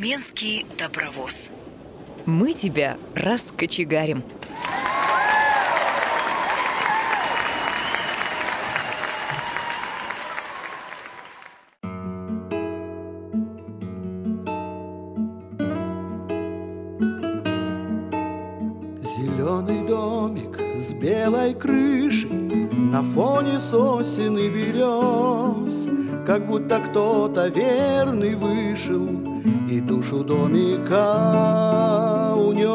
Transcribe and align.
Тюменский 0.00 0.64
добровоз. 0.78 1.50
Мы 2.24 2.54
тебя 2.54 2.96
раскочегарим. 3.14 4.22
Зеленый 19.02 19.86
домик 19.86 20.58
с 20.80 20.94
белой 20.94 21.52
крышей 21.52 22.30
На 22.30 23.02
фоне 23.02 23.60
сосен 23.60 24.38
и 24.38 24.48
берез 24.48 26.24
Как 26.26 26.46
будто 26.46 26.80
кто-то 26.80 27.48
верный 27.48 28.34
вышел 28.34 29.29
И 29.70 29.80
душу 29.80 30.22
домика 30.24 31.14
унес 32.36 32.70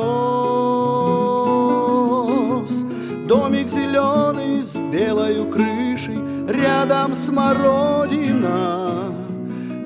Домик 3.28 3.70
зеленый 3.70 4.64
с 4.64 4.76
белой 4.76 5.52
крышей 5.52 6.20
Рядом 6.48 7.14
смородина 7.14 9.12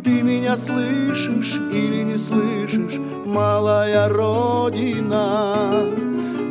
Ты 0.03 0.21
меня 0.21 0.57
слышишь 0.57 1.59
или 1.71 2.03
не 2.03 2.17
слышишь, 2.17 2.99
малая 3.25 4.09
родина? 4.09 5.55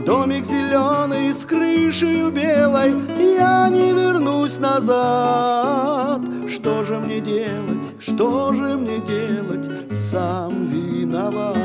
Домик 0.09 0.47
зеленый 0.47 1.35
с 1.35 1.45
крышей 1.45 2.31
белой, 2.31 2.95
я 3.19 3.69
не 3.69 3.93
вернусь 3.93 4.57
назад. 4.59 6.23
Что 6.51 6.83
же 6.83 6.99
мне 6.99 7.21
делать, 7.21 7.87
что 8.01 8.55
же 8.55 8.77
мне 8.77 9.01
делать, 9.01 9.67
сам 10.11 10.67
виноват. 10.69 11.56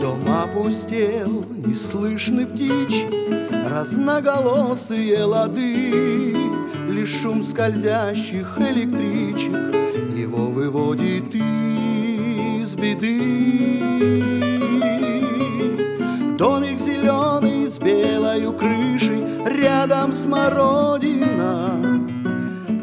Дом 0.00 0.20
опустел, 0.28 1.44
не 1.66 1.74
слышны 1.74 2.46
птичьи, 2.46 3.08
разноголосые 3.68 5.24
лады, 5.24 6.36
Лишь 6.88 7.20
шум 7.20 7.42
скользящих 7.44 8.58
электричек 8.58 9.52
его 10.16 10.46
выводит 10.46 11.34
из 11.34 12.74
беды. 12.74 13.80
Домик 16.36 16.78
зеленый 16.78 17.68
с 17.68 17.78
белой 17.78 18.52
крышей, 18.56 19.24
рядом 19.46 20.12
смородина. 20.12 21.74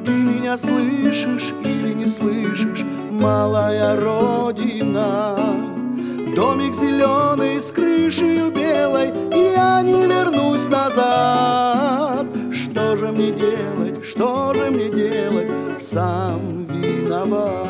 Ты 0.05 0.11
меня 0.11 0.57
слышишь 0.57 1.53
или 1.63 1.76
слышишь, 2.07 2.85
малая 3.11 3.99
родина? 3.99 5.35
Домик 6.35 6.75
зеленый 6.75 7.61
с 7.61 7.71
крышей 7.71 8.49
белой, 8.51 9.11
я 9.31 9.81
не 9.81 10.05
вернусь 10.05 10.65
назад. 10.67 12.27
Что 12.51 12.95
же 12.97 13.11
мне 13.11 13.31
делать, 13.31 14.05
что 14.05 14.53
же 14.53 14.69
мне 14.69 14.89
делать, 14.89 15.49
сам 15.81 16.65
виноват. 16.65 17.67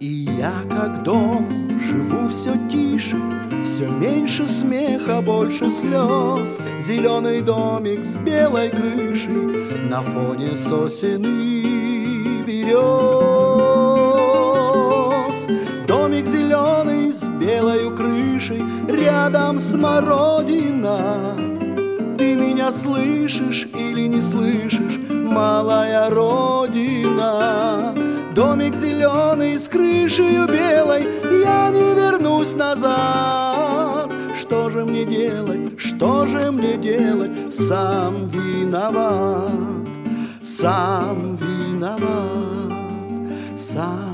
И 0.00 0.28
я 0.38 0.52
как 0.68 1.02
дом 1.04 1.78
живу 1.80 2.28
все 2.28 2.54
тише, 2.68 3.16
все 3.74 3.88
меньше 3.88 4.46
смеха, 4.48 5.20
больше 5.20 5.68
слез. 5.68 6.60
Зеленый 6.78 7.40
домик 7.40 8.04
с 8.04 8.16
белой 8.16 8.70
крышей 8.70 9.88
на 9.88 10.00
фоне 10.00 10.56
сосен 10.56 11.24
и 11.24 12.42
берез. 12.46 12.74
Домик 15.88 16.26
зеленый 16.26 17.12
с 17.12 17.24
белой 17.24 17.90
крышей, 17.96 18.62
рядом 18.88 19.58
смородина. 19.58 21.34
Ты 22.16 22.36
меня 22.36 22.70
слышишь 22.70 23.66
или 23.74 24.06
не 24.06 24.22
слышишь, 24.22 25.00
малая 25.10 26.10
родина? 26.10 27.92
Домик 28.36 28.76
зеленый 28.76 29.58
с 29.58 29.66
крышей 29.66 30.46
белой, 30.46 31.08
я 31.44 31.70
не 31.70 31.94
вернусь 31.94 32.54
назад. 32.54 33.43
Что 34.54 34.70
же 34.70 34.84
мне 34.84 35.04
делать, 35.04 35.80
что 35.80 36.26
же 36.28 36.52
мне 36.52 36.76
делать, 36.76 37.52
сам 37.52 38.28
виноват, 38.28 39.50
сам 40.44 41.34
виноват, 41.34 42.72
сам 43.58 44.13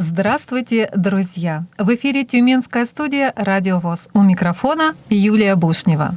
Здравствуйте, 0.00 0.88
друзья! 0.94 1.64
В 1.76 1.92
эфире 1.96 2.22
Тюменская 2.22 2.84
студия 2.84 3.32
«Радио 3.34 3.80
ВОЗ». 3.80 4.06
У 4.14 4.22
микрофона 4.22 4.94
Юлия 5.10 5.56
Бушнева. 5.56 6.14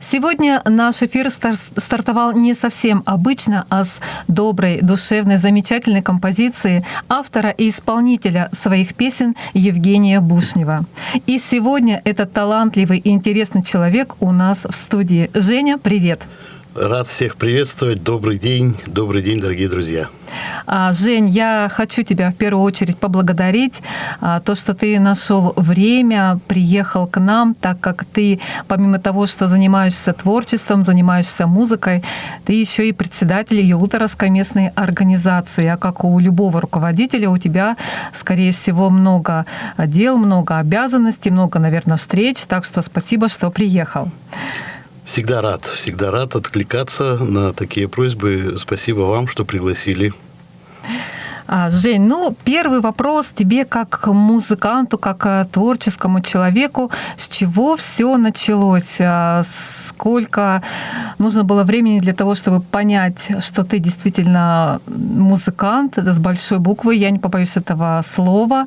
Сегодня 0.00 0.60
наш 0.64 1.04
эфир 1.04 1.30
стар- 1.30 1.54
стартовал 1.76 2.32
не 2.32 2.52
совсем 2.52 3.04
обычно, 3.06 3.64
а 3.68 3.84
с 3.84 4.00
доброй, 4.26 4.80
душевной, 4.82 5.36
замечательной 5.36 6.02
композиции 6.02 6.84
автора 7.08 7.50
и 7.50 7.68
исполнителя 7.68 8.50
своих 8.50 8.96
песен 8.96 9.36
Евгения 9.54 10.18
Бушнева. 10.18 10.84
И 11.26 11.38
сегодня 11.38 12.02
этот 12.04 12.32
талантливый 12.32 12.98
и 12.98 13.10
интересный 13.10 13.62
человек 13.62 14.16
у 14.18 14.32
нас 14.32 14.64
в 14.68 14.74
студии. 14.74 15.30
Женя, 15.32 15.78
привет! 15.78 16.22
Рад 16.74 17.06
всех 17.06 17.36
приветствовать. 17.36 18.02
Добрый 18.02 18.38
день. 18.38 18.74
Добрый 18.86 19.20
день, 19.20 19.40
дорогие 19.40 19.68
друзья. 19.68 20.08
А, 20.64 20.90
Жень, 20.94 21.28
я 21.28 21.68
хочу 21.70 22.02
тебя 22.02 22.30
в 22.30 22.34
первую 22.34 22.64
очередь 22.64 22.96
поблагодарить. 22.96 23.82
а, 24.22 24.40
То, 24.40 24.54
что 24.54 24.72
ты 24.72 24.98
нашел 24.98 25.52
время, 25.56 26.38
приехал 26.48 27.06
к 27.06 27.20
нам, 27.20 27.54
так 27.54 27.78
как 27.80 28.06
ты, 28.06 28.40
помимо 28.68 28.98
того, 28.98 29.26
что 29.26 29.48
занимаешься 29.48 30.14
творчеством, 30.14 30.82
занимаешься 30.82 31.46
музыкой, 31.46 32.02
ты 32.46 32.54
еще 32.54 32.88
и 32.88 32.92
председатель 32.92 33.60
Елуторовской 33.60 34.30
местной 34.30 34.68
организации. 34.68 35.66
А 35.66 35.76
как 35.76 36.04
у 36.04 36.18
любого 36.18 36.62
руководителя, 36.62 37.28
у 37.28 37.36
тебя, 37.36 37.76
скорее 38.14 38.50
всего, 38.50 38.88
много 38.88 39.44
дел, 39.76 40.16
много 40.16 40.56
обязанностей, 40.56 41.30
много, 41.30 41.58
наверное, 41.58 41.98
встреч. 41.98 42.46
Так 42.46 42.64
что 42.64 42.80
спасибо, 42.80 43.28
что 43.28 43.50
приехал. 43.50 44.08
Всегда 45.04 45.42
рад, 45.42 45.64
всегда 45.64 46.10
рад 46.10 46.36
откликаться 46.36 47.18
на 47.18 47.52
такие 47.52 47.88
просьбы. 47.88 48.54
Спасибо 48.58 49.00
вам, 49.00 49.28
что 49.28 49.44
пригласили. 49.44 50.12
А, 51.54 51.68
Жень, 51.70 52.06
ну, 52.06 52.34
первый 52.44 52.80
вопрос 52.80 53.30
тебе 53.34 53.64
как 53.64 54.06
музыканту, 54.06 54.96
как 54.96 55.26
э, 55.26 55.44
творческому 55.52 56.20
человеку. 56.20 56.90
С 57.16 57.28
чего 57.28 57.76
все 57.76 58.16
началось? 58.16 58.96
А, 59.00 59.42
Сколько 59.44 60.62
нужно 61.18 61.44
было 61.44 61.64
времени 61.64 62.00
для 62.00 62.14
того, 62.14 62.34
чтобы 62.34 62.60
понять, 62.60 63.32
что 63.40 63.64
ты 63.64 63.80
действительно 63.80 64.80
музыкант, 64.86 65.98
с 65.98 66.18
большой 66.18 66.58
буквы, 66.58 66.94
я 66.94 67.10
не 67.10 67.18
побоюсь 67.18 67.56
этого 67.56 68.02
слова. 68.06 68.66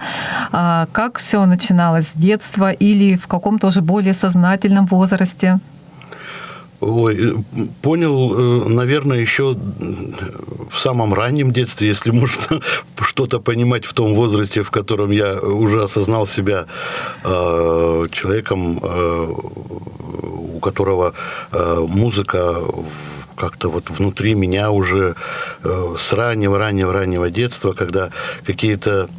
А, 0.51 0.87
Как 0.91 1.17
все 1.17 1.45
начиналось 1.45 2.09
с 2.09 2.13
детства 2.13 2.71
или 2.71 3.15
в 3.15 3.25
каком-то 3.25 3.67
уже 3.67 3.81
более 3.81 4.13
сознательном 4.13 4.85
возрасте? 4.85 5.59
Ой, 6.81 7.15
э, 7.17 7.35
понял, 7.81 8.33
э, 8.33 8.69
наверное, 8.69 9.19
еще 9.19 9.55
в 10.69 10.79
самом 10.79 11.13
раннем 11.13 11.51
детстве, 11.51 11.87
если 11.87 12.11
можно 12.11 12.61
что-то 13.01 13.39
понимать 13.39 13.85
в 13.85 13.93
том 13.93 14.13
возрасте, 14.13 14.61
в 14.61 14.71
котором 14.71 15.11
я 15.11 15.35
уже 15.39 15.83
осознал 15.83 16.27
себя 16.27 16.65
э, 17.23 18.07
человеком, 18.11 18.79
э, 18.81 19.33
у 20.55 20.59
которого 20.59 21.13
э, 21.51 21.85
музыка 21.87 22.61
как-то 23.35 23.69
вот 23.69 23.89
внутри 23.89 24.33
меня 24.33 24.71
уже 24.71 25.15
э, 25.63 25.95
с 25.97 26.13
раннего-раннего-раннего 26.13 27.29
детства, 27.29 27.73
когда 27.73 28.09
какие-то 28.45 29.09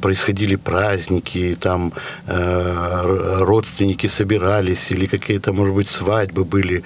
происходили 0.00 0.56
праздники, 0.56 1.56
там 1.60 1.92
э, 2.26 3.38
родственники 3.40 4.06
собирались, 4.06 4.90
или 4.90 5.06
какие-то, 5.06 5.52
может 5.52 5.74
быть, 5.74 5.88
свадьбы 5.88 6.44
были, 6.44 6.82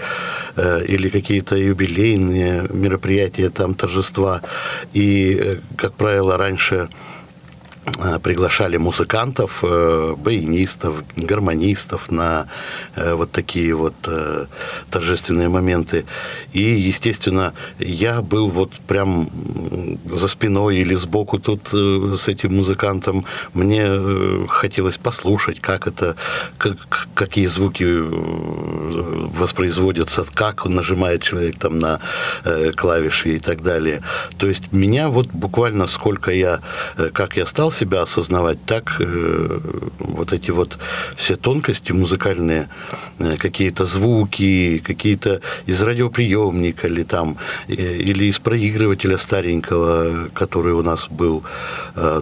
э, 0.57 0.85
или 0.89 1.09
какие-то 1.09 1.57
юбилейные 1.57 2.69
мероприятия, 2.71 3.51
там 3.51 3.75
торжества. 3.75 4.43
И, 4.95 5.39
э, 5.41 5.57
как 5.77 5.93
правило, 5.93 6.37
раньше 6.37 6.77
Э, 6.77 7.16
приглашали 8.23 8.77
музыкантов, 8.77 9.61
э, 9.63 10.15
баянистов, 10.19 11.05
гармонистов 11.17 12.11
на 12.11 12.49
э, 12.97 13.15
вот 13.15 13.31
такие 13.31 13.75
вот 13.75 13.95
торжественные 14.91 15.49
моменты. 15.49 16.05
И, 16.53 16.63
естественно, 16.63 17.53
я 17.79 18.23
был 18.23 18.49
вот 18.49 18.73
прям 18.87 19.29
за 20.13 20.29
спиной 20.29 20.79
или 20.79 20.95
сбоку 20.95 21.39
тут 21.39 21.69
с 21.69 22.29
этим 22.29 22.57
музыкантом. 22.57 23.25
Мне 23.55 24.47
хотелось 24.49 24.99
послушать, 24.99 25.61
как 25.61 25.87
это, 25.87 26.17
как, 26.59 26.77
какие 27.15 27.47
звуки 27.47 27.85
воспроизводятся, 29.39 30.25
как 30.35 30.67
нажимает 30.67 31.23
человек 31.23 31.59
там 31.59 31.79
на 31.79 32.01
клавиши 32.77 33.37
и 33.37 33.39
так 33.39 33.63
далее. 33.63 34.03
То 34.39 34.47
есть 34.49 34.73
меня 34.73 35.09
вот 35.09 35.29
буквально 35.29 35.87
сколько 35.87 36.33
я, 36.33 36.61
как 37.13 37.37
я 37.37 37.47
стал 37.47 37.71
себя 37.77 38.03
осознавать, 38.03 38.59
так 38.67 38.97
э, 39.01 39.61
вот 39.99 40.33
эти 40.33 40.51
вот 40.51 40.79
все 41.17 41.37
тонкости 41.37 41.93
музыкальные, 41.93 42.69
э, 43.19 43.37
какие-то 43.37 43.85
звуки, 43.85 44.79
какие-то 44.79 45.41
из 45.67 45.83
радиоприемника 45.83 46.89
или 46.89 47.03
там, 47.03 47.37
э, 47.69 47.75
или 47.75 48.25
из 48.25 48.39
проигрывателя 48.39 49.19
старенького, 49.19 50.29
который 50.35 50.73
у 50.73 50.83
нас 50.83 51.09
был 51.09 51.43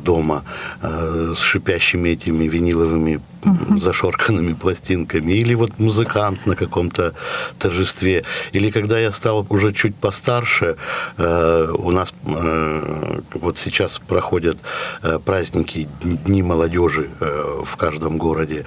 дома, 0.05 0.45
с 0.83 1.39
шипящими 1.39 2.11
этими 2.11 2.49
виниловыми 2.49 3.21
uh-huh. 3.45 3.81
зашорканными 3.81 4.55
пластинками, 4.55 5.33
или 5.33 5.55
вот 5.55 5.79
музыкант 5.79 6.47
на 6.47 6.57
каком-то 6.57 7.13
торжестве, 7.59 8.25
или 8.53 8.71
когда 8.71 8.99
я 8.99 9.13
стал 9.13 9.47
уже 9.51 9.73
чуть 9.73 9.95
постарше, 9.95 10.77
э, 11.17 11.75
у 11.77 11.91
нас 11.91 12.15
э, 12.27 13.21
вот 13.35 13.59
сейчас 13.59 13.99
проходят 13.99 14.59
э, 15.03 15.19
праздники, 15.25 15.89
дни 16.03 16.43
молодежи 16.43 17.11
э, 17.21 17.63
в 17.65 17.77
каждом 17.77 18.19
городе, 18.19 18.65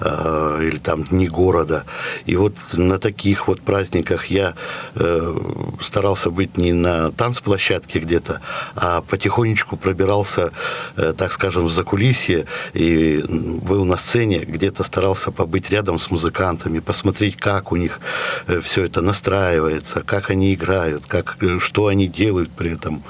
э, 0.00 0.60
или 0.62 0.78
там 0.78 1.04
дни 1.04 1.28
города, 1.28 1.84
и 2.26 2.36
вот 2.36 2.54
на 2.72 2.98
таких 2.98 3.48
вот 3.48 3.60
праздниках 3.60 4.26
я 4.26 4.54
э, 4.94 5.34
старался 5.80 6.30
быть 6.30 6.58
не 6.58 6.72
на 6.72 7.10
танцплощадке 7.10 7.98
где-то, 8.00 8.40
а 8.76 9.00
потихонечку 9.02 9.76
пробирался, 9.76 10.52
э, 10.96 11.14
так 11.16 11.32
скажем, 11.32 11.66
в 11.66 11.70
закулисье 11.70 12.46
и 12.74 13.24
был 13.62 13.84
на 13.84 13.96
сцене 13.96 14.17
сцене, 14.18 14.44
где-то 14.44 14.82
старался 14.82 15.30
побыть 15.30 15.70
рядом 15.70 15.98
с 15.98 16.10
музыкантами, 16.10 16.80
посмотреть, 16.80 17.36
как 17.36 17.72
у 17.72 17.76
них 17.76 18.00
э, 18.48 18.60
все 18.60 18.84
это 18.84 19.00
настраивается, 19.00 20.00
как 20.00 20.30
они 20.30 20.54
играют, 20.54 21.06
как, 21.06 21.36
э, 21.40 21.58
что 21.60 21.86
они 21.86 22.08
делают 22.08 22.50
при 22.50 22.72
этом. 22.72 23.02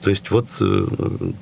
То 0.00 0.10
есть 0.10 0.30
вот, 0.30 0.46
э, 0.60 0.86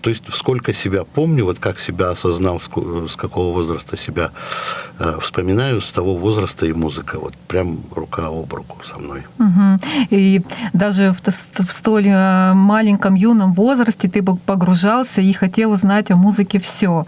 то 0.00 0.11
есть 0.11 0.25
сколько 0.32 0.72
себя 0.72 1.05
помню, 1.05 1.44
вот 1.44 1.58
как 1.58 1.78
себя 1.81 2.11
осознал, 2.11 2.58
с 2.58 3.16
какого 3.16 3.52
возраста 3.52 3.96
себя 3.96 4.31
вспоминаю, 5.20 5.81
с 5.81 5.90
того 5.93 6.14
возраста 6.14 6.67
и 6.67 6.72
музыка, 6.72 7.19
вот 7.19 7.34
прям 7.49 7.78
рука 7.96 8.26
об 8.26 8.55
руку 8.55 8.76
со 8.84 8.99
мной. 8.99 9.22
И 10.10 10.40
даже 10.72 11.12
в, 11.12 11.20
в 11.67 11.72
столь 11.72 12.08
маленьком 12.55 13.14
юном 13.14 13.55
возрасте 13.55 14.08
ты 14.08 14.22
погружался 14.22 15.20
и 15.20 15.32
хотел 15.32 15.76
знать 15.76 16.10
о 16.10 16.17
музыке 16.17 16.58
все. 16.58 17.05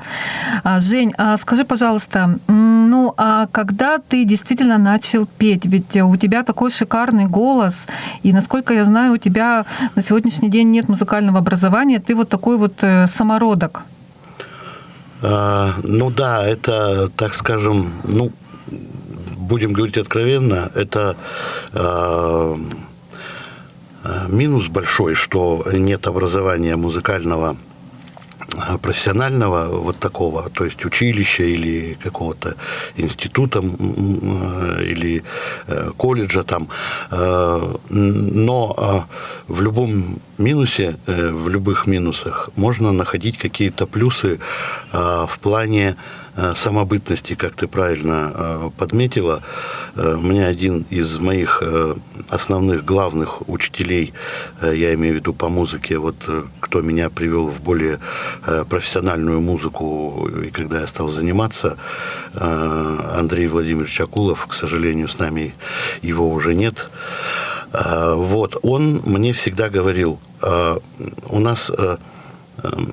А, 0.65 0.81
Жень, 0.81 1.13
а 1.19 1.37
скажи, 1.37 1.65
пожалуйста, 1.65 1.96
пожалуйста, 1.97 2.39
ну 2.49 3.15
а 3.17 3.47
когда 3.47 3.99
ты 3.99 4.25
действительно 4.25 4.79
начал 4.79 5.27
петь? 5.39 5.65
Ведь 5.65 5.97
у 5.97 6.17
тебя 6.17 6.43
такой 6.43 6.71
шикарный 6.71 7.27
голос, 7.27 7.87
и 8.23 8.33
насколько 8.33 8.75
я 8.75 8.85
знаю, 8.85 9.15
у 9.15 9.17
тебя 9.17 9.65
на 9.95 10.03
сегодняшний 10.03 10.51
день 10.51 10.71
нет 10.71 10.89
музыкального 10.89 11.39
образования, 11.39 11.99
ты 11.99 12.15
вот 12.15 12.29
такой 12.29 12.59
вот 12.59 12.73
э, 12.83 13.07
самородок. 13.07 13.85
А, 15.23 15.71
ну 15.83 16.11
да, 16.11 16.45
это, 16.45 17.09
так 17.17 17.35
скажем, 17.35 17.91
ну, 18.05 18.31
будем 19.39 19.73
говорить 19.73 19.97
откровенно, 19.97 20.71
это 20.75 21.17
а, 21.73 22.57
минус 24.29 24.69
большой, 24.69 25.15
что 25.15 25.65
нет 25.73 26.07
образования 26.07 26.77
музыкального 26.77 27.57
Э, 27.57 27.66
профессионального 28.83 29.69
вот 29.69 29.99
такого, 29.99 30.51
то 30.51 30.65
есть 30.65 30.85
училища 30.85 31.43
или 31.43 31.99
какого-то 32.03 32.55
института 32.97 33.61
э, 33.61 34.85
или 34.85 35.23
э, 35.67 35.91
колледжа 35.97 36.43
там. 36.43 36.69
Но 37.91 39.07
в 39.49 39.63
любом 39.63 40.19
минусе, 40.39 40.97
в 41.07 41.49
любых 41.49 41.87
минусах 41.87 42.51
можно 42.57 42.93
находить 42.93 43.39
какие-то 43.39 43.87
плюсы 43.87 44.39
в 44.93 45.39
плане 45.41 45.87
Э, 45.91 46.26
самобытности, 46.55 47.35
как 47.35 47.55
ты 47.55 47.67
правильно 47.67 48.33
э, 48.35 48.71
подметила. 48.77 49.43
Э, 49.95 50.17
мне 50.21 50.47
один 50.47 50.85
из 50.91 51.19
моих 51.19 51.63
основных 52.31 52.85
главных 52.85 53.49
учителей, 53.49 54.13
я 54.63 54.95
имею 54.95 55.15
в 55.15 55.17
виду 55.17 55.33
по 55.33 55.49
музыке, 55.49 55.99
вот 55.99 56.17
кто 56.61 56.81
меня 56.81 57.09
привел 57.11 57.47
в 57.47 57.61
более 57.61 57.99
профессиональную 58.69 59.41
музыку, 59.41 60.29
и 60.45 60.51
когда 60.51 60.81
я 60.81 60.87
стал 60.87 61.09
заниматься, 61.09 61.77
Андрей 62.35 63.47
Владимирович 63.47 64.01
Акулов, 64.01 64.47
к 64.47 64.53
сожалению, 64.53 65.09
с 65.09 65.19
нами 65.19 65.55
его 66.03 66.31
уже 66.31 66.55
нет. 66.55 66.91
Вот, 67.73 68.57
он 68.63 69.03
мне 69.07 69.33
всегда 69.33 69.69
говорил, 69.69 70.19
у 70.43 71.39
нас 71.39 71.71
эм, 72.63 72.93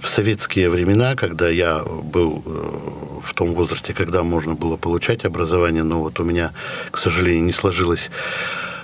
в 0.00 0.08
советские 0.08 0.68
времена, 0.70 1.14
когда 1.14 1.48
я 1.48 1.82
был 1.84 2.42
э, 2.44 3.20
в 3.22 3.34
том 3.34 3.54
возрасте, 3.54 3.92
когда 3.92 4.22
можно 4.22 4.54
было 4.54 4.76
получать 4.76 5.24
образование, 5.24 5.82
но 5.82 6.00
вот 6.00 6.20
у 6.20 6.24
меня, 6.24 6.52
к 6.90 6.98
сожалению, 6.98 7.44
не 7.44 7.52
сложилось, 7.52 8.10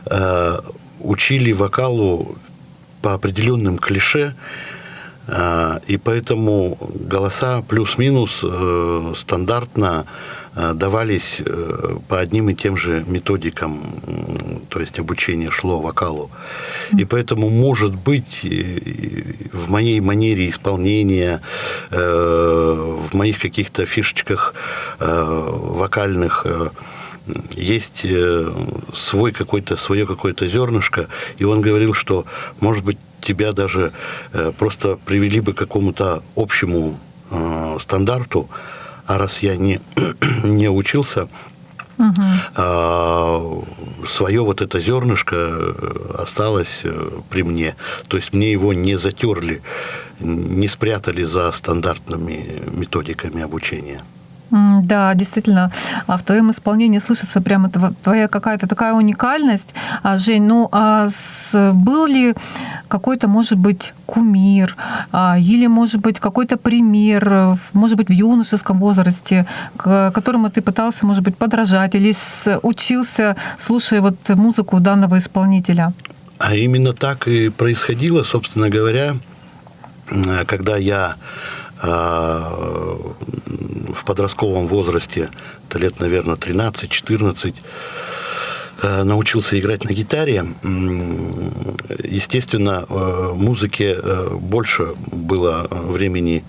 э, 0.06 0.58
учили 1.00 1.52
вокалу 1.52 2.36
по 3.02 3.14
определенным 3.14 3.78
клише, 3.78 4.34
э, 5.26 5.80
и 5.86 5.96
поэтому 5.96 6.76
голоса 7.06 7.62
плюс-минус 7.62 8.44
стандартно 9.18 10.06
давались 10.56 11.42
э, 11.44 11.96
по 12.08 12.18
одним 12.18 12.48
и 12.48 12.54
тем 12.54 12.78
же 12.78 13.04
методикам, 13.06 13.82
то 14.70 14.80
есть 14.80 14.98
обучение 14.98 15.50
шло 15.50 15.80
вокалу. 15.80 16.30
И 16.96 17.04
поэтому, 17.04 17.50
может 17.50 17.94
быть, 17.94 18.40
в 19.52 19.70
моей 19.70 20.00
манере 20.00 20.48
исполнения, 20.48 21.42
э, 21.90 23.06
в 23.10 23.14
моих 23.14 23.38
каких-то 23.38 23.84
фишечках 23.84 24.54
вокальных 24.98 26.46
есть 27.50 28.06
свой 28.94 29.32
какой-то, 29.32 29.76
свое 29.76 30.06
какое-то 30.06 30.46
зернышко, 30.46 31.08
и 31.36 31.44
он 31.44 31.60
говорил, 31.60 31.92
что, 31.92 32.24
может 32.60 32.84
быть, 32.84 32.98
тебя 33.20 33.52
даже 33.52 33.92
просто 34.58 34.96
привели 35.04 35.40
бы 35.40 35.52
к 35.52 35.58
какому-то 35.58 36.22
общему 36.36 36.98
стандарту, 37.80 38.48
а 39.06 39.18
раз 39.18 39.40
я 39.42 39.56
не, 39.56 39.80
не 40.44 40.68
учился, 40.68 41.28
угу. 41.98 42.22
а, 42.56 43.62
свое 44.06 44.40
вот 44.42 44.60
это 44.60 44.80
зернышко 44.80 45.74
осталось 46.14 46.82
э, 46.84 47.10
при 47.30 47.42
мне. 47.42 47.76
То 48.08 48.16
есть 48.16 48.32
мне 48.32 48.52
его 48.52 48.72
не 48.72 48.96
затерли, 48.96 49.62
не 50.20 50.68
спрятали 50.68 51.22
за 51.22 51.50
стандартными 51.52 52.62
методиками 52.72 53.42
обучения. 53.42 54.02
Да, 54.50 55.12
действительно, 55.14 55.72
а 56.06 56.16
в 56.16 56.22
твоем 56.22 56.50
исполнении 56.50 57.00
слышится 57.00 57.40
прямо 57.40 57.68
твоя 58.02 58.28
какая-то 58.28 58.68
такая 58.68 58.94
уникальность. 58.94 59.74
А, 60.04 60.16
Жень, 60.16 60.44
ну 60.44 60.68
а 60.70 61.08
был 61.52 62.06
ли 62.06 62.34
какой-то, 62.86 63.26
может 63.26 63.58
быть, 63.58 63.92
кумир, 64.06 64.76
а, 65.10 65.36
или, 65.36 65.66
может 65.66 66.00
быть, 66.00 66.20
какой-то 66.20 66.56
пример, 66.56 67.58
может 67.72 67.96
быть, 67.96 68.08
в 68.08 68.12
юношеском 68.12 68.78
возрасте, 68.78 69.46
к 69.76 70.12
которому 70.12 70.48
ты 70.48 70.62
пытался, 70.62 71.06
может 71.06 71.24
быть, 71.24 71.36
подражать, 71.36 71.96
или 71.96 72.14
учился, 72.62 73.36
слушая 73.58 74.00
вот 74.00 74.16
музыку 74.28 74.78
данного 74.78 75.18
исполнителя? 75.18 75.92
А 76.38 76.54
именно 76.54 76.92
так 76.92 77.26
и 77.26 77.48
происходило, 77.48 78.22
собственно 78.22 78.68
говоря, 78.68 79.16
когда 80.46 80.76
я 80.76 81.16
в 81.82 83.04
подростковом 84.06 84.66
возрасте, 84.66 85.30
это 85.68 85.78
лет, 85.78 86.00
наверное, 86.00 86.36
13-14, 86.36 87.54
а, 88.82 89.04
научился 89.04 89.58
играть 89.58 89.84
на 89.84 89.92
гитаре. 89.92 90.44
Естественно, 92.04 92.84
а, 92.88 93.34
музыке 93.34 93.96
больше 94.32 94.94
было 95.12 95.66
времени 95.70 96.44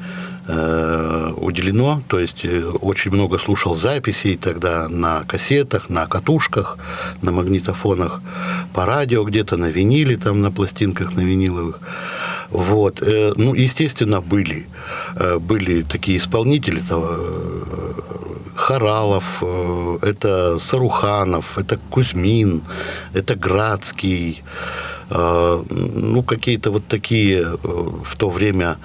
уделено, 0.48 2.02
то 2.08 2.20
есть 2.22 2.46
э, 2.46 2.64
очень 2.64 3.12
много 3.12 3.38
слушал 3.38 3.76
записей 3.76 4.38
тогда 4.38 4.88
на 4.88 5.26
кассетах, 5.26 5.90
на 5.90 6.08
катушках, 6.08 6.78
на 7.22 7.34
магнитофонах, 7.34 8.22
по 8.74 8.86
радио 8.86 9.26
где-то, 9.26 9.58
на 9.58 9.66
виниле, 9.66 10.16
там 10.16 10.42
на 10.42 10.50
пластинках, 10.50 11.18
на 11.18 11.20
виниловых. 11.20 11.82
Вот. 12.50 13.02
Э, 13.02 13.34
ну, 13.36 13.54
естественно, 13.54 14.22
были. 14.22 14.68
Э, 15.16 15.38
были 15.40 15.82
такие 15.84 16.18
исполнители, 16.18 16.82
это 16.82 17.02
Харалов, 18.56 19.44
это 20.02 20.58
Саруханов, 20.60 21.58
это 21.58 21.78
Кузьмин, 21.90 22.64
это 23.14 23.36
Градский, 23.36 24.44
ну, 25.10 26.24
какие-то 26.24 26.72
вот 26.72 26.88
такие 26.88 27.56
в 27.64 28.16
то 28.18 28.30
время 28.30 28.78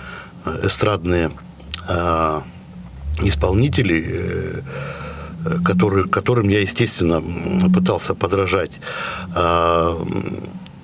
эстрадные 0.62 1.30
исполнители, 3.22 4.62
которые, 5.64 6.06
которым 6.06 6.48
я, 6.48 6.60
естественно, 6.60 7.22
пытался 7.72 8.14
подражать. 8.14 8.72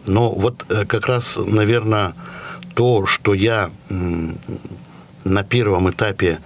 Но 0.09 0.31
вот 0.31 0.65
э, 0.71 0.85
как 0.87 1.07
раз, 1.07 1.39
наверное, 1.39 2.15
то, 2.79 3.07
что 3.07 3.35
я 3.35 3.71
на 5.25 5.43
первом 5.43 5.91
этапе 5.91 6.39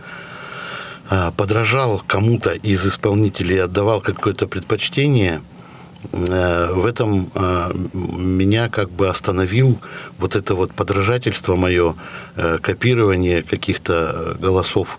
а, 1.11 1.31
подражал 1.31 2.03
кому-то 2.07 2.53
из 2.53 2.87
исполнителей, 2.87 3.63
отдавал 3.63 4.01
какое-то 4.01 4.47
предпочтение, 4.47 5.43
э, 6.11 6.73
в 6.73 6.87
этом 6.87 7.29
а, 7.35 7.71
меня 7.93 8.71
как 8.71 8.91
бы 8.91 9.11
остановил 9.11 9.79
вот 10.17 10.35
это 10.35 10.55
вот 10.55 10.73
подражательство 10.73 11.55
мое, 11.55 11.97
э, 12.37 12.57
копирование 12.63 13.43
каких-то 13.43 14.35
голосов, 14.41 14.99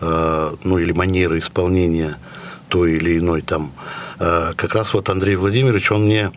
ну 0.00 0.78
или 0.78 0.92
манеры 0.92 1.38
исполнения 1.38 2.18
той 2.68 2.92
или 2.92 3.18
иной 3.18 3.40
там. 3.40 3.72
Как 4.18 4.74
раз 4.74 4.94
вот 4.94 5.08
Андрей 5.10 5.36
Владимирович, 5.36 5.92
он 5.92 6.06
мне 6.06 6.32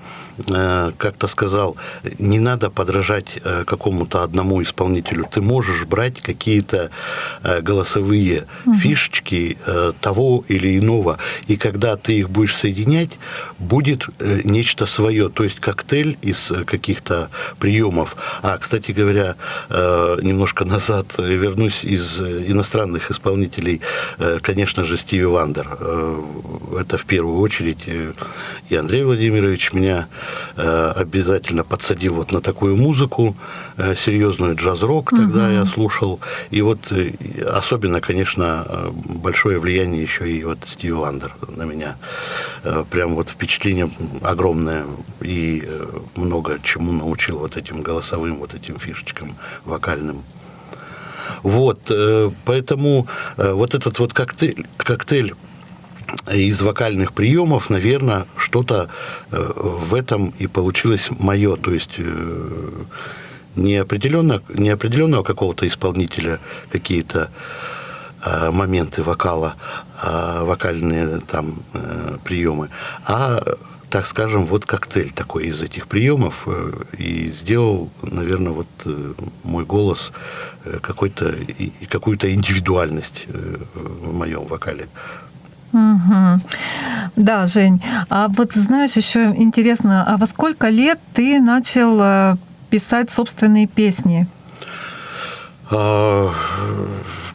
Э, 0.49 0.91
как-то 0.97 1.27
сказал, 1.27 1.77
не 2.19 2.39
надо 2.39 2.69
подражать 2.69 3.39
э, 3.43 3.63
какому-то 3.65 4.23
одному 4.23 4.61
исполнителю. 4.61 5.27
Ты 5.31 5.41
можешь 5.41 5.85
брать 5.85 6.21
какие-то 6.21 6.89
э, 7.43 7.61
голосовые 7.61 8.45
угу. 8.65 8.75
фишечки 8.75 9.57
того 9.99 10.43
или 10.47 10.77
иного, 10.77 11.17
и 11.47 11.55
когда 11.57 11.95
ты 11.95 12.13
их 12.13 12.29
будешь 12.29 12.55
соединять, 12.55 13.17
будет 13.59 14.05
нечто 14.43 14.85
свое, 14.85 15.29
то 15.29 15.43
есть 15.43 15.59
коктейль 15.59 16.17
из 16.21 16.51
каких-то 16.65 17.29
приемов. 17.59 18.15
А, 18.41 18.57
кстати 18.57 18.91
говоря, 18.91 19.35
немножко 19.69 20.65
назад 20.65 21.07
вернусь 21.17 21.83
из 21.83 22.21
иностранных 22.21 23.11
исполнителей, 23.11 23.81
конечно 24.41 24.83
же, 24.83 24.97
Стиви 24.97 25.25
Вандер. 25.25 25.67
Это 26.79 26.97
в 26.97 27.05
первую 27.05 27.39
очередь 27.39 27.70
и 28.69 28.75
Андрей 28.75 29.03
Владимирович 29.03 29.73
меня 29.73 30.07
Э, 30.57 30.91
обязательно 30.95 31.63
подсадил 31.63 32.15
вот 32.15 32.31
на 32.31 32.41
такую 32.41 32.75
музыку, 32.75 33.35
э, 33.77 33.95
серьезную 33.95 34.55
джаз-рок 34.55 35.11
тогда 35.11 35.45
угу. 35.45 35.53
я 35.53 35.65
слушал. 35.65 36.19
И 36.49 36.61
вот 36.61 36.91
э, 36.91 37.13
особенно, 37.49 38.01
конечно, 38.01 38.91
большое 39.05 39.59
влияние 39.59 40.01
еще 40.01 40.29
и 40.29 40.43
вот 40.43 40.59
Стиви 40.65 40.91
Вандер 40.93 41.33
на 41.47 41.63
меня. 41.63 41.95
Прям 42.91 43.15
вот 43.15 43.29
впечатление 43.29 43.89
огромное 44.21 44.85
и 45.21 45.67
много 46.15 46.59
чему 46.61 46.91
научил 46.91 47.39
вот 47.39 47.57
этим 47.57 47.81
голосовым, 47.81 48.37
вот 48.37 48.53
этим 48.53 48.77
фишечкам 48.77 49.35
вокальным. 49.65 50.23
Вот, 51.43 51.91
поэтому 52.45 53.07
вот 53.37 53.73
этот 53.73 53.99
вот 53.99 54.13
коктейль, 54.13 54.67
коктейль 54.77 55.33
из 56.31 56.61
вокальных 56.61 57.13
приемов, 57.13 57.69
наверное, 57.69 58.25
что-то 58.37 58.89
э, 59.31 59.51
в 59.55 59.95
этом 59.95 60.33
и 60.39 60.47
получилось 60.47 61.09
мое. 61.19 61.55
То 61.55 61.73
есть 61.73 61.93
э, 61.97 62.69
не, 63.55 63.77
определенно, 63.77 64.41
не 64.53 64.69
определенного 64.69 65.23
какого-то 65.23 65.67
исполнителя 65.67 66.39
какие-то 66.71 67.29
э, 68.25 68.51
моменты 68.51 69.03
вокала, 69.03 69.55
вокальные 70.03 71.19
там 71.19 71.61
приемы, 72.23 72.69
а 73.05 73.43
так 73.91 74.07
скажем, 74.07 74.45
вот 74.45 74.65
коктейль 74.65 75.11
такой 75.11 75.47
из 75.47 75.61
этих 75.61 75.87
приемов 75.87 76.47
и 76.97 77.29
сделал, 77.29 77.91
наверное, 78.01 78.53
вот 78.53 78.67
мой 79.43 79.65
голос 79.65 80.11
какой-то, 80.81 81.35
какую-то 81.89 82.33
индивидуальность 82.33 83.27
в 83.27 84.13
моем 84.13 84.45
вокале. 84.45 84.87
Угу. 85.73 86.41
Да, 87.15 87.47
Жень. 87.47 87.81
А 88.09 88.27
вот 88.27 88.53
знаешь, 88.53 88.93
еще 88.93 89.33
интересно, 89.35 90.03
а 90.07 90.17
во 90.17 90.25
сколько 90.25 90.69
лет 90.69 90.99
ты 91.13 91.39
начал 91.39 91.97
э, 92.01 92.35
писать 92.69 93.11
собственные 93.11 93.67
песни? 93.67 94.27
А, 95.69 96.33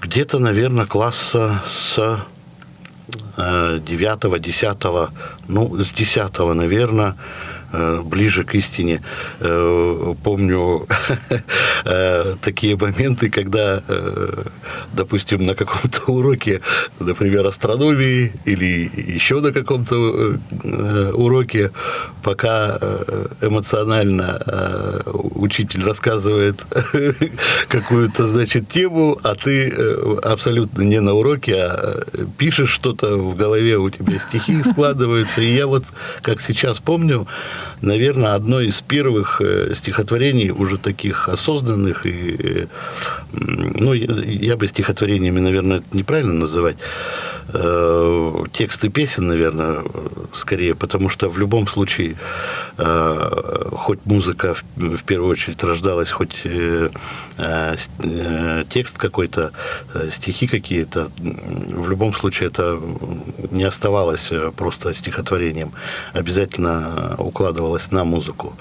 где-то, 0.00 0.38
наверное, 0.38 0.86
класса 0.86 1.62
с 1.68 2.20
э, 3.36 3.80
девятого, 3.86 4.38
десятого, 4.38 5.10
ну, 5.48 5.82
с 5.82 5.90
десятого, 5.90 6.52
наверное, 6.54 7.14
ближе 8.04 8.44
к 8.44 8.54
истине. 8.54 9.02
Э, 9.40 10.14
помню 10.22 10.86
э, 11.84 12.34
такие 12.40 12.76
моменты, 12.76 13.30
когда, 13.30 13.82
допустим, 14.92 15.44
на 15.44 15.54
каком-то 15.54 16.00
уроке, 16.12 16.60
например, 17.00 17.46
астрономии 17.46 18.32
или 18.44 18.90
еще 18.94 19.40
на 19.40 19.52
каком-то 19.52 20.38
уроке, 21.14 21.70
пока 22.22 22.78
эмоционально 23.40 25.02
учитель 25.34 25.84
рассказывает 25.84 26.64
какую-то, 27.68 28.26
значит, 28.26 28.68
тему, 28.68 29.18
а 29.22 29.34
ты 29.34 29.70
абсолютно 30.22 30.82
не 30.82 31.00
на 31.00 31.14
уроке, 31.14 31.54
а 31.56 32.02
пишешь 32.38 32.70
что-то 32.70 33.16
в 33.16 33.36
голове, 33.36 33.78
у 33.78 33.90
тебя 33.90 34.18
стихи 34.18 34.62
складываются. 34.62 35.40
И 35.40 35.54
я 35.54 35.66
вот, 35.66 35.84
как 36.22 36.40
сейчас 36.40 36.78
помню, 36.78 37.26
наверное, 37.80 38.34
одно 38.34 38.60
из 38.60 38.80
первых 38.80 39.40
э, 39.40 39.74
стихотворений, 39.74 40.50
уже 40.50 40.78
таких 40.78 41.28
осознанных, 41.28 42.06
и, 42.06 42.36
э, 42.38 42.66
ну, 43.32 43.92
я 43.92 44.56
бы 44.56 44.66
стихотворениями, 44.66 45.40
наверное, 45.40 45.78
это 45.78 45.96
неправильно 45.96 46.34
называть, 46.34 46.76
э, 47.48 48.44
тексты 48.52 48.88
песен, 48.88 49.26
наверное, 49.26 49.82
скорее, 50.34 50.74
потому 50.74 51.10
что 51.10 51.28
в 51.28 51.38
любом 51.38 51.66
случае, 51.66 52.16
хоть 52.76 54.04
музыка 54.04 54.54
в 54.76 55.02
первую 55.04 55.30
очередь 55.30 55.62
рождалась, 55.64 56.10
хоть 56.10 56.42
текст 58.68 58.98
какой-то, 58.98 59.52
стихи 60.12 60.46
какие-то, 60.46 61.08
в 61.18 61.88
любом 61.88 62.12
случае 62.12 62.48
это 62.48 62.80
не 63.50 63.64
оставалось 63.64 64.30
просто 64.56 64.92
стихотворением. 64.94 65.72
Обязательно 66.12 67.14
укладывалось 67.18 67.45
накладывалось 67.46 67.92
на 67.92 68.04
музыку. 68.04 68.54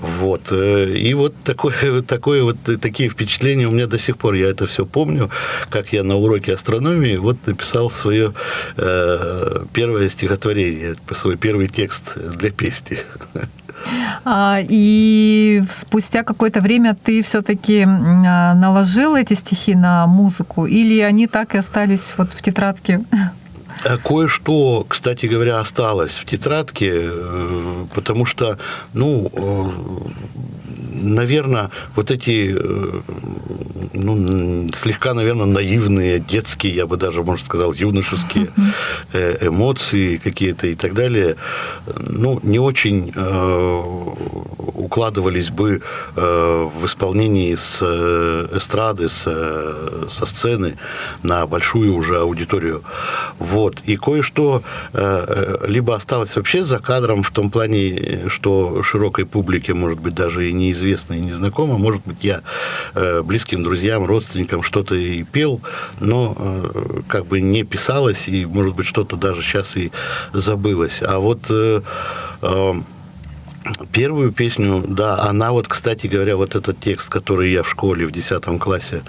Вот. 0.00 0.52
Э, 0.52 0.90
и 0.90 1.14
вот 1.14 1.34
такое, 1.44 2.02
такое 2.06 2.42
вот, 2.42 2.56
такие 2.80 3.08
впечатления 3.08 3.66
у 3.66 3.70
меня 3.70 3.86
до 3.86 3.98
сих 3.98 4.16
пор. 4.16 4.34
Я 4.34 4.50
это 4.50 4.66
все 4.66 4.84
помню, 4.84 5.30
как 5.70 5.92
я 5.92 6.02
на 6.04 6.16
уроке 6.16 6.54
астрономии 6.54 7.16
вот 7.16 7.36
написал 7.46 7.90
свое 7.90 8.32
э, 8.76 9.64
первое 9.72 10.08
стихотворение, 10.08 10.94
свой 11.14 11.36
первый 11.36 11.68
текст 11.68 12.18
для 12.38 12.50
песни. 12.50 12.98
А, 14.24 14.60
и 14.66 15.62
спустя 15.68 16.22
какое-то 16.22 16.60
время 16.60 16.96
ты 17.04 17.22
все-таки 17.22 17.84
а, 17.86 18.54
наложил 18.54 19.16
эти 19.16 19.34
стихи 19.34 19.74
на 19.74 20.06
музыку, 20.06 20.66
или 20.66 21.00
они 21.00 21.26
так 21.26 21.54
и 21.54 21.58
остались 21.58 22.14
вот 22.16 22.32
в 22.32 22.40
тетрадке? 22.40 23.00
Кое-что, 24.02 24.86
кстати 24.88 25.26
говоря, 25.26 25.60
осталось 25.60 26.12
в 26.12 26.24
тетрадке, 26.24 26.90
э, 26.92 27.86
потому 27.94 28.24
что, 28.24 28.58
ну, 28.94 29.30
э, 29.32 30.63
наверное, 30.76 31.70
вот 31.96 32.10
эти, 32.10 32.56
ну, 33.92 34.70
слегка, 34.74 35.14
наверное, 35.14 35.46
наивные, 35.46 36.18
детские, 36.18 36.74
я 36.74 36.86
бы 36.86 36.96
даже, 36.96 37.22
может, 37.22 37.46
сказал, 37.46 37.72
юношеские 37.72 38.48
эмоции 39.40 40.16
какие-то 40.16 40.66
и 40.66 40.74
так 40.74 40.94
далее, 40.94 41.36
ну, 41.98 42.40
не 42.42 42.58
очень 42.58 43.12
укладывались 44.74 45.50
бы 45.50 45.82
в 46.14 46.86
исполнении 46.86 47.54
с 47.54 47.82
эстрады, 48.52 49.08
с, 49.08 49.22
со 50.10 50.26
сцены 50.26 50.76
на 51.22 51.46
большую 51.46 51.94
уже 51.94 52.18
аудиторию. 52.18 52.82
Вот. 53.38 53.80
И 53.84 53.96
кое-что 53.96 54.62
э, 54.92 55.24
э, 55.62 55.66
либо 55.68 55.94
осталось 55.94 56.36
вообще 56.36 56.64
за 56.64 56.78
кадром 56.78 57.22
в 57.22 57.30
том 57.30 57.50
плане, 57.50 58.28
что 58.28 58.82
широкой 58.82 59.26
публике, 59.26 59.74
может 59.74 60.00
быть, 60.00 60.14
даже 60.14 60.48
и 60.48 60.52
неизвестно, 60.66 61.14
и 61.14 61.20
незнакомо. 61.20 61.78
Может 61.78 62.02
быть, 62.04 62.18
я 62.22 62.42
э, 62.94 63.22
близким 63.22 63.62
друзьям, 63.62 64.04
родственникам 64.04 64.62
что-то 64.62 64.94
и 64.94 65.22
пел, 65.22 65.60
но 66.00 66.36
как 67.08 67.26
бы 67.26 67.40
не 67.40 67.64
писалось, 67.64 68.28
и, 68.28 68.46
может 68.46 68.74
быть, 68.74 68.86
что-то 68.86 69.16
даже 69.16 69.42
сейчас 69.42 69.76
и 69.76 69.90
забылось. 70.32 71.02
А 71.02 71.18
вот 71.18 71.50
Первую 73.92 74.30
песню, 74.30 74.82
да, 74.86 75.20
она 75.22 75.52
вот, 75.52 75.68
кстати 75.68 76.06
говоря, 76.06 76.36
вот 76.36 76.54
этот 76.54 76.80
текст, 76.80 77.08
который 77.08 77.50
я 77.50 77.62
в 77.62 77.70
школе 77.70 78.04
в 78.04 78.10
10 78.12 78.58
классе 78.58 79.02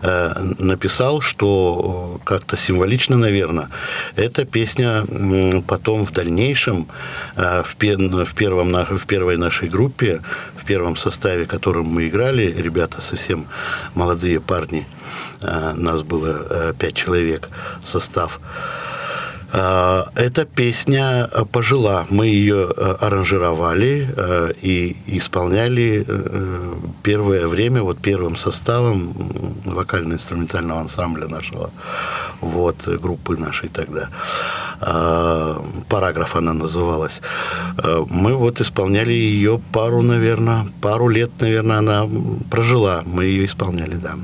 э, 0.00 0.32
написал, 0.58 1.20
что 1.20 2.20
как-то 2.24 2.56
символично, 2.56 3.16
наверное, 3.16 3.68
эта 4.14 4.44
песня 4.44 5.04
м, 5.08 5.62
потом 5.62 6.04
в 6.04 6.12
дальнейшем 6.12 6.86
э, 7.34 7.62
в, 7.64 7.74
пе- 7.74 7.96
в, 7.96 8.34
первом, 8.34 8.72
в 8.72 9.06
первой 9.06 9.36
нашей 9.38 9.68
группе, 9.68 10.22
в 10.54 10.64
первом 10.64 10.96
составе, 10.96 11.44
в 11.44 11.48
котором 11.48 11.86
мы 11.86 12.06
играли, 12.06 12.54
ребята 12.56 13.00
совсем 13.00 13.46
молодые 13.94 14.40
парни, 14.40 14.86
э, 15.40 15.72
нас 15.74 16.02
было 16.02 16.46
э, 16.48 16.74
пять 16.78 16.94
человек 16.94 17.48
состав, 17.84 18.38
Эта 19.56 20.44
песня 20.44 21.28
э, 21.32 21.44
пожила. 21.50 22.04
Мы 22.10 22.26
ее 22.26 22.68
э, 22.76 22.96
аранжировали 23.00 24.06
э, 24.14 24.52
и 24.60 24.96
исполняли 25.06 26.06
первое 27.02 27.46
время 27.46 27.82
вот 27.82 27.98
первым 27.98 28.36
составом 28.36 29.14
вокально-инструментального 29.64 30.80
ансамбля 30.80 31.26
нашего, 31.28 31.70
вот, 32.40 32.86
группы 32.86 33.38
нашей 33.38 33.70
тогда. 33.70 34.08
А, 34.80 35.64
Параграф 35.88 36.36
она 36.36 36.52
называлась. 36.52 37.22
Мы 38.10 38.34
вот 38.34 38.60
исполняли 38.60 39.12
ее 39.12 39.58
пару, 39.72 40.02
наверное, 40.02 40.66
пару 40.82 41.08
лет, 41.08 41.30
наверное, 41.40 41.78
она 41.78 42.06
прожила. 42.50 43.02
Мы 43.06 43.24
ее 43.24 43.46
исполняли, 43.46 43.94
да. 43.94 44.16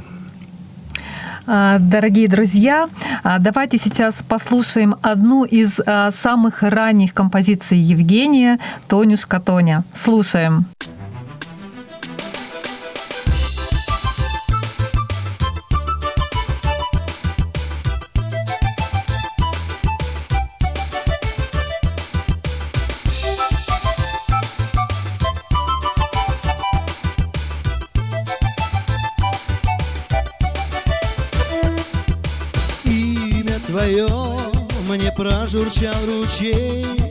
А, 1.46 1.78
Дорогие 1.78 2.28
друзья, 2.28 2.88
а, 3.22 3.38
давайте 3.38 3.78
сейчас 3.78 4.22
послушаем 4.26 4.96
одну 5.02 5.44
из 5.44 5.80
а, 5.84 6.10
самых 6.10 6.62
ранних 6.62 7.14
композиций 7.14 7.78
Евгения 7.78 8.58
«Тонюшка 8.88 9.40
Тоня». 9.40 9.84
Слушаем. 9.94 10.66
Имя 10.86 11.01
мне 35.52 35.64
прожурчал 35.64 36.06
ручей 36.06 37.01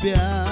тебя 0.00 0.49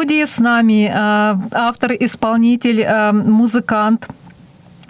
студии, 0.00 0.24
с 0.24 0.38
нами 0.38 0.88
э, 0.88 1.36
автор, 1.52 1.92
исполнитель, 1.92 2.80
э, 2.80 3.12
музыкант 3.12 4.08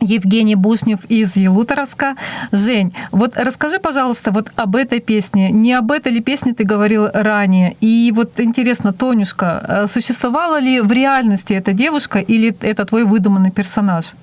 Евгений 0.00 0.54
Бушнев 0.54 1.00
из 1.10 1.36
Елуторовска. 1.36 2.14
Жень, 2.52 2.92
вот 3.10 3.36
расскажи, 3.36 3.80
пожалуйста, 3.80 4.30
вот 4.30 4.52
об 4.54 4.76
этой 4.76 5.00
песне. 5.00 5.50
Не 5.50 5.72
об 5.72 5.90
этой 5.90 6.12
ли 6.12 6.20
песне 6.20 6.54
ты 6.54 6.62
говорил 6.62 7.08
ранее? 7.12 7.76
И 7.80 8.12
вот 8.14 8.38
интересно, 8.38 8.92
Тонюшка, 8.92 9.64
э, 9.68 9.86
существовала 9.88 10.60
ли 10.60 10.80
в 10.80 10.92
реальности 10.92 11.54
эта 11.54 11.72
девушка 11.72 12.20
или 12.20 12.54
это 12.60 12.84
твой 12.84 13.04
выдуманный 13.04 13.50
персонаж? 13.50 14.14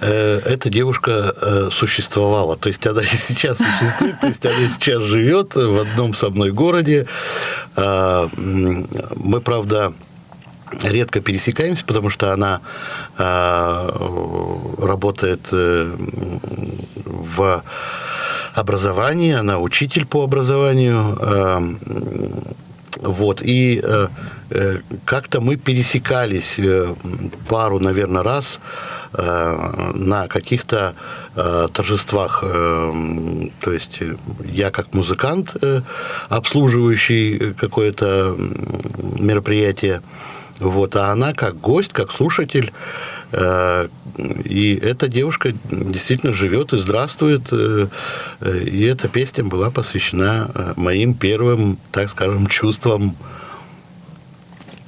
Э, 0.00 0.40
Эта 0.44 0.70
девушка 0.70 1.34
э, 1.40 1.68
существовала, 1.72 2.56
то 2.56 2.68
есть 2.68 2.86
она 2.86 3.02
и 3.02 3.16
сейчас 3.16 3.58
существует, 3.58 4.20
то 4.20 4.26
есть 4.28 4.44
она 4.46 4.56
и 4.56 4.68
сейчас 4.68 5.02
живет 5.02 5.54
в 5.54 5.78
одном 5.78 6.14
со 6.14 6.30
мной 6.30 6.52
городе. 6.52 7.06
А, 7.76 8.28
Мы, 8.36 9.40
правда, 9.40 9.92
редко 10.82 11.20
пересекаемся, 11.20 11.84
потому 11.84 12.10
что 12.10 12.32
она 12.32 12.60
э, 13.18 13.88
работает 14.78 15.40
э, 15.52 15.92
в 17.04 17.62
образовании, 18.54 19.34
она 19.34 19.58
учитель 19.58 20.06
по 20.06 20.24
образованию. 20.24 21.16
Э, 21.20 21.60
вот, 23.02 23.40
и 23.42 23.82
как-то 25.04 25.40
мы 25.40 25.56
пересекались 25.56 26.58
э, 26.58 26.94
пару, 27.48 27.78
наверное, 27.78 28.22
раз 28.22 28.60
э, 29.12 29.92
на 29.94 30.26
каких-то 30.28 30.94
э, 31.36 31.68
торжествах. 31.72 32.40
Э, 32.42 32.92
то 33.60 33.72
есть 33.72 33.98
э, 34.00 34.16
я 34.44 34.70
как 34.70 34.92
музыкант, 34.94 35.56
э, 35.62 35.82
обслуживающий 36.28 37.54
какое-то 37.54 38.36
мероприятие, 39.18 40.02
вот, 40.58 40.96
а 40.96 41.12
она 41.12 41.32
как 41.32 41.60
гость, 41.60 41.92
как 41.92 42.10
слушатель. 42.12 42.72
Э, 43.32 43.88
и 44.44 44.74
эта 44.74 45.08
девушка 45.08 45.52
действительно 45.70 46.32
живет 46.32 46.72
и 46.72 46.78
здравствует. 46.78 47.42
э, 47.52 47.86
э, 48.40 48.64
И 48.64 48.82
эта 48.82 49.08
песня 49.08 49.44
была 49.44 49.70
посвящена 49.70 50.50
э, 50.54 50.72
моим 50.76 51.14
первым, 51.14 51.78
так 51.92 52.10
скажем, 52.10 52.46
чувствам. 52.46 53.14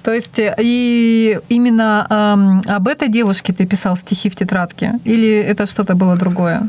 То 0.02 0.12
есть 0.12 0.38
э, 0.38 0.54
и 0.58 1.38
именно 1.48 2.06
эм, 2.10 2.62
об 2.76 2.88
этой 2.88 3.08
девушке 3.08 3.52
ты 3.52 3.66
писал 3.66 3.96
стихи 3.96 4.28
в 4.28 4.34
тетрадке? 4.36 4.94
Или 5.04 5.32
это 5.36 5.66
что-то 5.66 5.94
было 5.94 6.16
другое? 6.16 6.68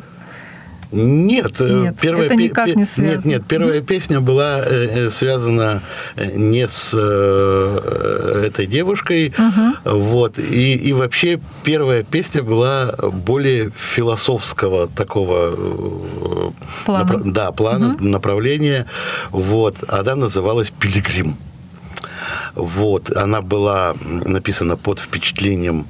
Нет, 0.95 1.55
э, 1.59 1.85
Нет, 1.85 1.97
первая 1.99 2.25
это 2.27 2.35
никак 2.35 2.65
пе- 2.65 2.75
не 2.75 2.85
связано. 2.85 3.15
Нет, 3.15 3.25
нет, 3.25 3.43
первая 3.47 3.81
песня 3.81 4.19
была 4.21 4.59
э, 4.59 5.05
э, 5.07 5.09
связана 5.09 5.81
э, 6.15 6.29
не 6.35 6.67
с 6.67 6.91
э, 6.93 8.43
этой 8.45 8.67
девушкой, 8.67 9.33
вот, 9.83 10.37
и, 10.37 10.75
и 10.75 10.93
вообще 10.93 11.39
первая 11.63 12.03
песня 12.03 12.43
была 12.43 12.93
более 13.25 13.71
философского 13.75 14.87
такого 14.87 15.55
э, 15.55 16.51
Плана. 16.85 17.03
напра- 17.11 17.31
да, 17.31 17.51
плана, 17.51 17.97
направления, 17.99 18.85
вот, 19.31 19.77
она 19.87 20.15
называлась 20.15 20.69
«Пилигрим». 20.79 21.35
Вот, 22.55 23.09
она 23.15 23.41
была 23.41 23.95
написана 24.03 24.77
под 24.77 24.99
впечатлением 24.99 25.87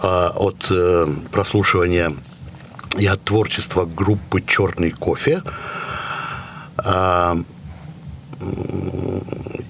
а, 0.00 0.30
от 0.36 0.66
э, 0.70 1.08
прослушивания 1.32 2.12
и 2.98 3.06
от 3.06 3.22
творчества 3.24 3.84
группы 3.84 4.40
«Черный 4.46 4.92
кофе». 4.92 5.42
М, 6.84 7.46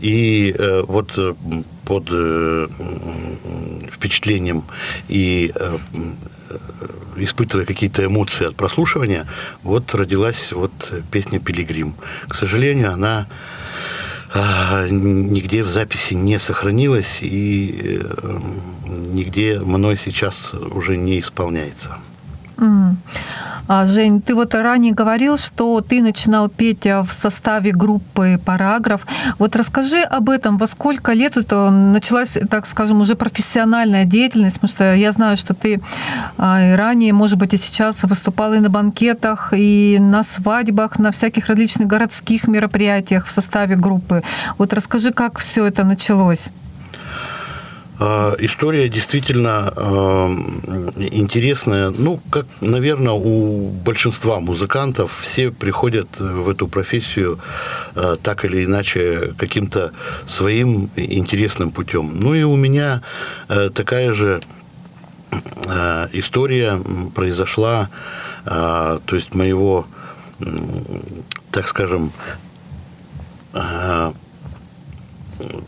и 0.01 0.55
э, 0.57 0.83
вот 0.87 1.13
э, 1.17 1.35
под 1.85 2.09
э, 2.11 2.69
впечатлением 3.93 4.65
и 5.09 5.53
э, 5.55 5.79
э, 6.51 6.57
испытывая 7.17 7.65
какие-то 7.65 8.05
эмоции 8.05 8.47
от 8.47 8.57
прослушивания, 8.57 9.27
вот 9.63 9.95
родилась 9.95 10.53
вот 10.53 10.73
песня 11.11 11.41
«Пилигрим». 11.41 11.95
К 12.29 12.35
сожалению, 12.35 12.93
она 12.93 13.27
нигде 14.35 15.63
в 15.63 15.69
записи 15.69 16.15
не 16.15 16.39
сохранилась 16.39 17.19
и 17.23 18.01
э, 18.03 18.41
нигде 18.87 19.61
мной 19.61 19.97
сейчас 19.97 20.53
уже 20.55 20.97
не 20.97 21.21
исполняется. 21.21 21.99
А, 23.67 23.87
Жень, 23.87 24.21
ты 24.21 24.35
вот 24.35 24.55
ранее 24.55 24.93
говорил, 24.93 25.39
что 25.39 25.81
ты 25.81 26.03
начинал 26.03 26.51
петь 26.51 26.85
в 26.85 27.09
составе 27.11 27.73
группы 27.73 28.39
«Параграф». 28.45 29.07
Вот 29.39 29.57
расскажи 29.57 30.03
об 30.03 30.29
этом. 30.29 30.59
Во 30.59 30.67
сколько 30.67 31.13
лет 31.13 31.39
это 31.39 31.71
началась, 31.71 32.37
так 32.51 32.67
скажем, 32.67 33.01
уже 33.01 33.15
профессиональная 33.15 34.05
деятельность? 34.05 34.57
Потому 34.57 34.71
что 34.71 34.95
я 34.95 35.13
знаю, 35.13 35.39
что 35.39 35.55
ты 35.55 35.81
а, 36.37 36.63
и 36.63 36.77
ранее, 36.77 37.15
может 37.15 37.39
быть, 37.39 37.55
и 37.55 37.57
сейчас 37.57 38.03
выступал 38.03 38.53
и 38.53 38.61
на 38.61 38.69
банкетах, 38.69 39.55
и 39.57 39.97
на 39.99 40.25
свадьбах, 40.25 40.99
на 40.99 41.11
всяких 41.11 41.47
различных 41.47 41.89
городских 41.89 42.47
мероприятиях 42.47 43.27
в 43.27 43.31
составе 43.31 43.77
группы. 43.77 44.23
Вот 44.59 44.75
расскажи, 44.75 45.11
как 45.11 45.39
все 45.39 45.65
это 45.65 45.85
началось. 45.85 46.51
А, 47.99 48.35
История 48.39 48.89
действительно 48.89 49.73
э, 49.77 49.83
интересная. 50.97 51.91
Ну, 51.91 52.21
как, 52.31 52.47
наверное, 52.61 53.13
у 53.13 53.69
большинства 53.69 54.41
музыкантов 54.41 55.17
все 55.21 55.51
приходят 55.51 56.09
в 56.19 56.49
эту 56.49 56.67
профессию 56.67 57.39
э, 57.95 58.17
так 58.23 58.45
или 58.45 58.65
иначе 58.65 59.35
каким-то 59.39 59.93
своим 60.27 60.91
интересным 60.97 61.71
путем. 61.71 62.19
Ну 62.19 62.35
и 62.35 62.43
у 62.43 62.57
меня 62.57 63.03
э, 63.49 63.71
такая 63.73 64.13
же 64.13 64.41
э, 65.67 66.09
история 66.13 66.81
произошла, 67.15 67.89
то 68.45 69.01
есть 69.13 69.35
моего, 69.35 69.87
так 71.51 71.67
скажем, 71.67 72.13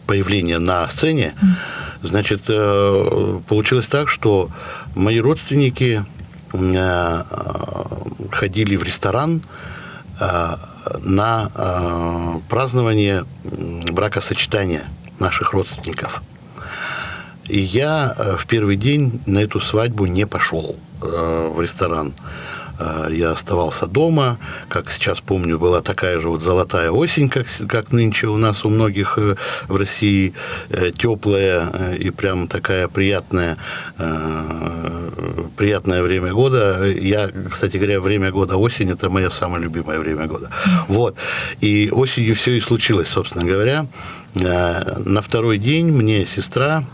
появления 0.06 0.58
на 0.58 0.88
сцене, 0.88 1.34
значит, 2.02 2.42
э, 2.48 3.40
получилось 3.48 3.86
так, 3.86 4.08
что 4.08 4.50
мои 4.94 5.20
родственники 5.20 6.04
э, 6.52 7.22
ходили 8.30 8.76
в 8.76 8.82
ресторан 8.82 9.42
э, 10.20 10.56
на 11.02 11.50
празднование 12.48 13.24
бракосочетания 13.90 14.84
наших 15.18 15.52
родственников. 15.52 16.22
И 17.44 17.58
я 17.58 18.36
в 18.38 18.46
первый 18.46 18.76
день 18.76 19.20
на 19.26 19.40
эту 19.40 19.58
свадьбу 19.58 20.06
не 20.06 20.26
пошел 20.26 20.76
в 21.00 21.60
ресторан. 21.60 22.14
Э, 22.78 23.08
Я 23.10 23.30
оставался 23.30 23.86
дома. 23.86 24.38
Как 24.68 24.90
сейчас 24.90 25.20
помню, 25.20 25.58
была 25.58 25.80
такая 25.80 26.20
же 26.20 26.28
вот 26.28 26.42
золотая 26.42 26.90
осень, 26.90 27.28
как, 27.28 27.46
как 27.68 27.92
нынче 27.92 28.26
у 28.26 28.36
нас 28.36 28.64
у 28.64 28.68
многих 28.68 29.18
э, 29.18 29.36
в 29.68 29.76
России, 29.76 30.34
э, 30.70 30.90
теплая 30.96 31.94
и 31.94 32.10
прям 32.10 32.48
такая 32.48 32.88
приятная, 32.88 33.56
приятное 35.56 36.02
время 36.02 36.32
года. 36.32 36.86
Я, 36.86 37.30
кстати 37.50 37.76
говоря, 37.76 38.00
время 38.00 38.30
года 38.30 38.56
осень– 38.56 38.90
это 38.92 39.10
мое 39.10 39.30
самое 39.30 39.62
любимое 39.62 39.98
время 39.98 40.26
года. 40.26 40.50
Вот. 40.88 41.16
И 41.60 41.90
осенью 41.92 42.34
все 42.34 42.52
и 42.56 42.60
случилось, 42.60 43.08
собственно 43.08 43.44
говоря. 43.44 43.86
На 44.34 45.22
второй 45.22 45.58
день 45.58 45.90
мне 45.90 46.26
сестра 46.26 46.84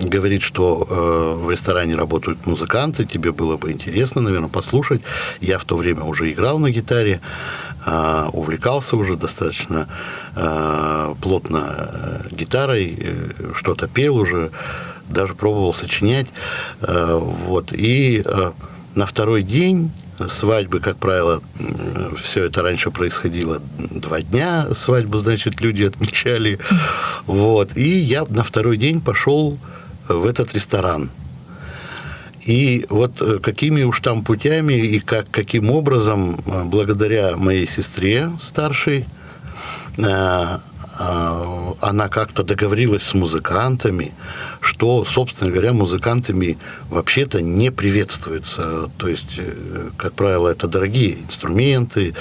говорит, 0.00 0.42
что 0.42 0.86
э, 0.88 1.44
в 1.44 1.50
ресторане 1.50 1.96
работают 1.96 2.46
музыканты, 2.46 3.04
тебе 3.04 3.32
было 3.32 3.56
бы 3.56 3.72
интересно, 3.72 4.20
наверное, 4.20 4.48
послушать. 4.48 5.02
Я 5.40 5.58
в 5.58 5.64
то 5.64 5.76
время 5.76 6.04
уже 6.04 6.30
играл 6.30 6.58
на 6.58 6.70
гитаре, 6.70 7.20
э, 7.86 8.28
увлекался 8.32 8.96
уже 8.96 9.16
достаточно 9.16 9.88
э, 10.36 11.14
плотно 11.20 11.88
э, 12.30 12.34
гитарой, 12.34 12.96
э, 12.98 13.52
что-то 13.54 13.88
пел 13.88 14.16
уже, 14.16 14.50
даже 15.08 15.34
пробовал 15.34 15.74
сочинять. 15.74 16.26
Э, 16.80 17.18
вот. 17.20 17.72
И 17.72 18.22
э, 18.24 18.52
на 18.94 19.06
второй 19.06 19.42
день 19.42 19.90
свадьбы, 20.28 20.80
как 20.80 20.96
правило, 20.96 21.42
все 22.22 22.44
это 22.44 22.62
раньше 22.62 22.90
происходило 22.90 23.60
два 23.78 24.22
дня, 24.22 24.66
свадьбу, 24.74 25.18
значит, 25.18 25.60
люди 25.60 25.84
отмечали. 25.84 26.58
Вот. 27.26 27.76
И 27.76 27.88
я 27.88 28.24
на 28.28 28.42
второй 28.42 28.76
день 28.76 29.00
пошел 29.00 29.58
в 30.08 30.26
этот 30.26 30.54
ресторан. 30.54 31.10
И 32.44 32.84
вот 32.90 33.22
э, 33.22 33.38
какими 33.38 33.84
уж 33.84 34.00
там 34.00 34.22
путями 34.22 34.74
и 34.74 35.00
как, 35.00 35.30
каким 35.30 35.70
образом, 35.70 36.38
э, 36.44 36.64
благодаря 36.64 37.36
моей 37.36 37.66
сестре 37.66 38.30
старшей, 38.42 39.06
э, 39.96 40.58
она 40.98 42.08
как-то 42.08 42.42
договорилась 42.42 43.02
с 43.02 43.14
музыкантами, 43.14 44.12
что, 44.60 45.04
собственно 45.04 45.50
говоря, 45.50 45.72
музыкантами 45.72 46.56
вообще-то 46.88 47.40
не 47.42 47.70
приветствуется. 47.70 48.90
То 48.96 49.08
есть, 49.08 49.38
э, 49.38 49.90
как 49.96 50.14
правило, 50.14 50.48
это 50.48 50.68
дорогие 50.68 51.18
инструменты, 51.18 52.14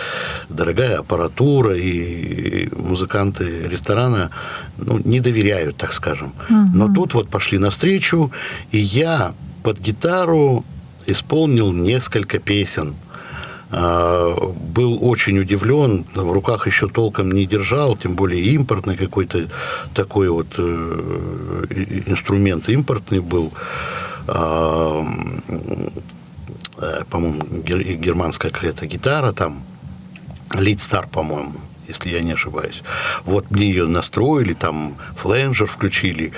дорогая 0.50 1.00
аппаратура, 1.00 1.76
и 1.78 2.70
музыканты 2.76 3.68
ресторана 3.68 4.32
ну, 4.78 5.00
не 5.04 5.20
доверяют, 5.20 5.78
так 5.78 5.94
скажем. 5.94 6.34
Но 6.50 6.94
тут 6.94 7.14
вот 7.14 7.30
пошли 7.30 7.58
навстречу, 7.58 8.32
и 8.72 8.80
я 8.80 9.34
под 9.64 9.80
гитару 9.80 10.66
исполнил 11.06 11.72
несколько 11.72 12.40
песен. 12.40 12.96
А, 13.76 14.36
Был 14.76 15.00
очень 15.02 15.40
удивлен, 15.40 16.06
в 16.14 16.32
руках 16.32 16.68
еще 16.68 16.88
толком 16.88 17.32
не 17.32 17.46
держал, 17.46 17.96
тем 17.98 18.16
более 18.16 18.44
импортный 18.54 18.96
какой-то 18.96 19.50
такой 19.96 20.30
вот 20.30 20.48
э, 20.58 22.04
инструмент 22.06 22.70
импортный 22.70 23.20
был. 23.20 23.52
А, 24.28 25.04
э, 26.78 27.04
По-моему, 27.10 27.42
гер- 27.64 27.94
германская 27.96 28.52
какая-то 28.52 28.86
гитара 28.86 29.32
там, 29.32 29.64
Лид 30.54 30.82
Стар, 30.82 31.08
по-моему, 31.08 31.54
если 31.88 32.10
я 32.10 32.22
не 32.22 32.34
ошибаюсь. 32.34 32.82
Вот 33.26 33.52
мне 33.52 33.68
ее 33.68 33.88
настроили, 33.88 34.54
там 34.54 34.96
фленджер 35.16 35.68
включили, 35.68 36.32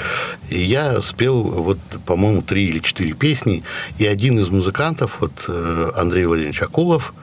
и 0.49 0.59
я 0.61 1.01
спел, 1.01 1.43
вот, 1.43 1.79
по-моему, 2.05 2.41
три 2.41 2.67
или 2.67 2.79
четыре 2.79 3.13
песни, 3.13 3.63
и 3.97 4.05
один 4.05 4.39
из 4.39 4.49
музыкантов, 4.49 5.21
вот 5.21 5.31
э, 5.47 5.91
Андрей 5.95 6.25
Владимирович 6.25 6.61
Акулов, 6.61 7.13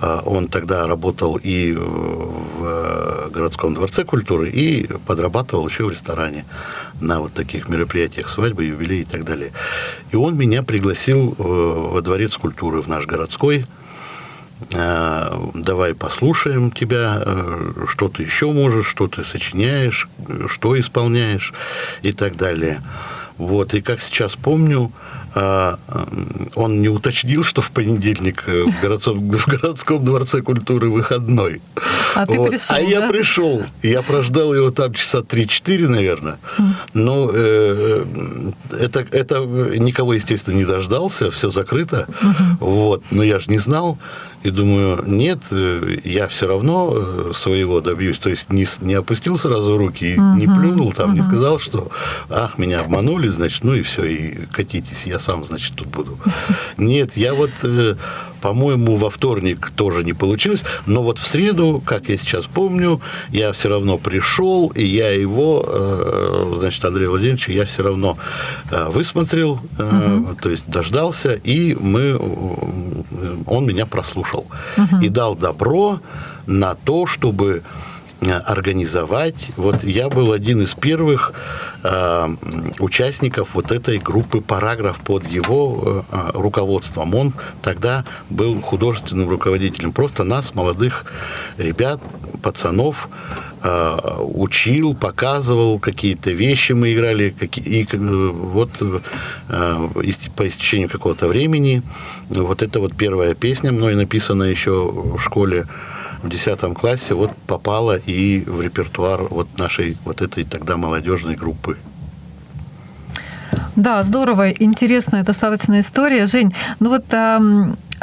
э, 0.00 0.20
он 0.24 0.48
тогда 0.48 0.86
работал 0.86 1.38
и 1.42 1.72
в 1.72 3.30
городском 3.30 3.74
дворце 3.74 4.04
культуры, 4.04 4.50
и 4.50 4.86
подрабатывал 5.06 5.68
еще 5.68 5.84
в 5.84 5.90
ресторане 5.90 6.44
на 7.00 7.20
вот 7.20 7.32
таких 7.32 7.68
мероприятиях, 7.68 8.28
свадьбы, 8.28 8.64
юбилей 8.64 9.02
и 9.02 9.04
так 9.04 9.24
далее. 9.24 9.52
И 10.12 10.16
он 10.16 10.36
меня 10.36 10.62
пригласил 10.62 11.34
во 11.38 12.00
дворец 12.00 12.36
культуры 12.36 12.80
в 12.80 12.88
наш 12.88 13.06
городской, 13.06 13.64
Э, 13.64 13.83
давай 14.70 15.94
послушаем 15.94 16.70
тебя, 16.70 17.22
э, 17.24 17.72
что 17.88 18.08
ты 18.08 18.22
еще 18.22 18.50
можешь, 18.50 18.86
что 18.86 19.08
ты 19.08 19.24
сочиняешь, 19.24 20.08
что 20.46 20.78
исполняешь 20.78 21.52
и 22.02 22.12
так 22.12 22.36
далее. 22.36 22.80
Вот, 23.36 23.74
и 23.74 23.80
как 23.80 24.00
сейчас 24.00 24.36
помню, 24.36 24.92
э, 25.34 25.76
он 26.54 26.82
не 26.82 26.88
уточнил, 26.88 27.42
что 27.42 27.62
в 27.62 27.72
понедельник 27.72 28.44
в 28.46 28.80
городском, 28.80 29.28
в 29.30 29.46
городском 29.48 30.04
дворце 30.04 30.40
культуры 30.40 30.88
выходной. 30.88 31.60
А 32.14 32.26
ты 32.26 32.40
пришел, 32.40 32.76
А 32.76 32.78
да? 32.78 32.80
я 32.80 33.08
пришел. 33.08 33.62
Я 33.82 34.02
прождал 34.02 34.54
его 34.54 34.70
там 34.70 34.92
часа 34.92 35.18
3-4, 35.18 35.88
наверное. 35.88 36.38
Но 36.92 37.28
э, 37.32 38.04
это, 38.70 39.04
это 39.10 39.40
никого, 39.40 40.14
естественно, 40.14 40.54
не 40.54 40.64
дождался, 40.64 41.32
все 41.32 41.50
закрыто. 41.50 42.06
Вот. 42.60 43.02
Но 43.10 43.24
я 43.24 43.40
же 43.40 43.50
не 43.50 43.58
знал. 43.58 43.98
И 44.44 44.50
думаю, 44.50 45.02
нет, 45.06 45.40
э, 45.52 45.96
я 46.04 46.28
все 46.28 46.46
равно 46.46 46.92
э, 46.94 47.32
своего 47.34 47.80
добьюсь. 47.80 48.18
То 48.18 48.28
есть 48.28 48.52
не, 48.52 48.66
не 48.82 48.92
опустил 48.92 49.38
сразу 49.38 49.78
руки, 49.78 50.16
uh 50.16 50.36
не 50.36 50.46
плюнул 50.46 50.92
там, 50.92 51.12
uh 51.12 51.14
не 51.14 51.22
сказал, 51.22 51.58
что 51.58 51.90
ах, 52.28 52.58
меня 52.58 52.80
обманули, 52.80 53.28
значит, 53.28 53.64
ну 53.64 53.74
и 53.74 53.80
все, 53.80 54.04
и 54.04 54.46
катитесь, 54.52 55.06
я 55.06 55.18
сам, 55.18 55.46
значит, 55.46 55.74
тут 55.76 55.88
буду. 55.88 56.18
Нет, 56.76 57.16
я 57.16 57.32
вот, 57.32 57.52
э, 57.62 57.96
по-моему, 58.44 58.96
во 58.96 59.08
вторник 59.08 59.72
тоже 59.74 60.04
не 60.04 60.12
получилось, 60.12 60.62
но 60.86 61.02
вот 61.02 61.18
в 61.18 61.26
среду, 61.26 61.82
как 61.84 62.08
я 62.08 62.16
сейчас 62.16 62.46
помню, 62.46 63.00
я 63.30 63.52
все 63.52 63.68
равно 63.68 63.98
пришел, 63.98 64.68
и 64.68 64.84
я 64.84 65.10
его, 65.10 66.54
значит, 66.58 66.84
Андрея 66.84 67.08
Владимировича, 67.08 67.52
я 67.52 67.64
все 67.64 67.82
равно 67.82 68.16
высмотрел, 68.70 69.60
uh 69.78 70.36
то 70.40 70.50
есть 70.50 70.64
дождался, 70.66 71.34
и 71.34 71.74
мы, 71.74 72.18
он 73.46 73.66
меня 73.66 73.86
прослушал 73.86 74.24
слушал 74.24 74.46
угу. 74.76 75.04
и 75.04 75.08
дал 75.08 75.34
добро 75.34 75.98
на 76.46 76.74
то, 76.74 77.06
чтобы 77.06 77.62
организовать. 78.20 79.48
Вот 79.56 79.84
я 79.84 80.08
был 80.08 80.32
один 80.32 80.62
из 80.62 80.74
первых 80.74 81.32
э, 81.82 82.28
участников 82.78 83.50
вот 83.54 83.72
этой 83.72 83.98
группы 83.98 84.40
«Параграф» 84.40 84.98
под 85.00 85.26
его 85.26 86.04
э, 86.10 86.30
руководством. 86.34 87.14
Он 87.14 87.32
тогда 87.62 88.04
был 88.30 88.60
художественным 88.60 89.28
руководителем. 89.28 89.92
Просто 89.92 90.24
нас, 90.24 90.54
молодых 90.54 91.04
ребят, 91.58 92.00
пацанов, 92.42 93.08
э, 93.62 93.98
учил, 94.20 94.94
показывал 94.94 95.78
какие-то 95.78 96.30
вещи 96.30 96.72
мы 96.72 96.94
играли. 96.94 97.30
Какие, 97.30 97.64
и 97.64 97.96
вот 97.96 98.70
э, 98.80 99.88
по 100.36 100.48
истечению 100.48 100.88
какого-то 100.88 101.28
времени 101.28 101.82
вот 102.28 102.62
эта 102.62 102.80
вот 102.80 102.96
первая 102.96 103.34
песня, 103.34 103.72
мной 103.72 103.94
написанная 103.94 104.50
еще 104.50 104.90
в 104.90 105.18
школе, 105.20 105.66
в 106.24 106.28
10 106.28 106.74
классе 106.74 107.14
вот 107.14 107.30
попала 107.46 107.96
и 107.96 108.40
в 108.40 108.60
репертуар 108.60 109.22
вот 109.22 109.58
нашей 109.58 109.96
вот 110.04 110.22
этой 110.22 110.44
тогда 110.44 110.76
молодежной 110.76 111.34
группы. 111.34 111.76
Да, 113.76 114.02
здорово, 114.02 114.50
интересная 114.50 115.22
достаточно 115.22 115.80
история. 115.80 116.26
Жень, 116.26 116.54
ну 116.80 116.90
вот 116.90 117.04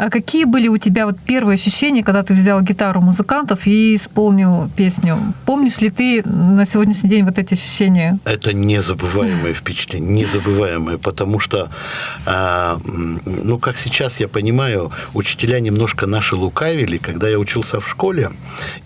а 0.01 0.09
какие 0.09 0.45
были 0.45 0.67
у 0.67 0.79
тебя 0.79 1.05
вот 1.05 1.19
первые 1.19 1.53
ощущения, 1.53 2.03
когда 2.03 2.23
ты 2.23 2.33
взял 2.33 2.59
гитару 2.61 3.01
музыкантов 3.01 3.67
и 3.67 3.95
исполнил 3.95 4.67
песню? 4.75 5.35
Помнишь 5.45 5.77
ли 5.79 5.91
ты 5.91 6.23
на 6.27 6.65
сегодняшний 6.65 7.07
день 7.07 7.23
вот 7.23 7.37
эти 7.37 7.53
ощущения? 7.53 8.17
Это 8.25 8.51
незабываемое 8.51 9.53
впечатление, 9.53 10.23
незабываемое, 10.23 10.97
потому 10.97 11.39
что, 11.39 11.69
а, 12.25 12.79
ну, 13.25 13.59
как 13.59 13.77
сейчас 13.77 14.19
я 14.19 14.27
понимаю, 14.27 14.91
учителя 15.13 15.59
немножко 15.59 16.07
наши 16.07 16.35
лукавили, 16.35 16.97
когда 16.97 17.29
я 17.29 17.37
учился 17.37 17.79
в 17.79 17.87
школе, 17.87 18.31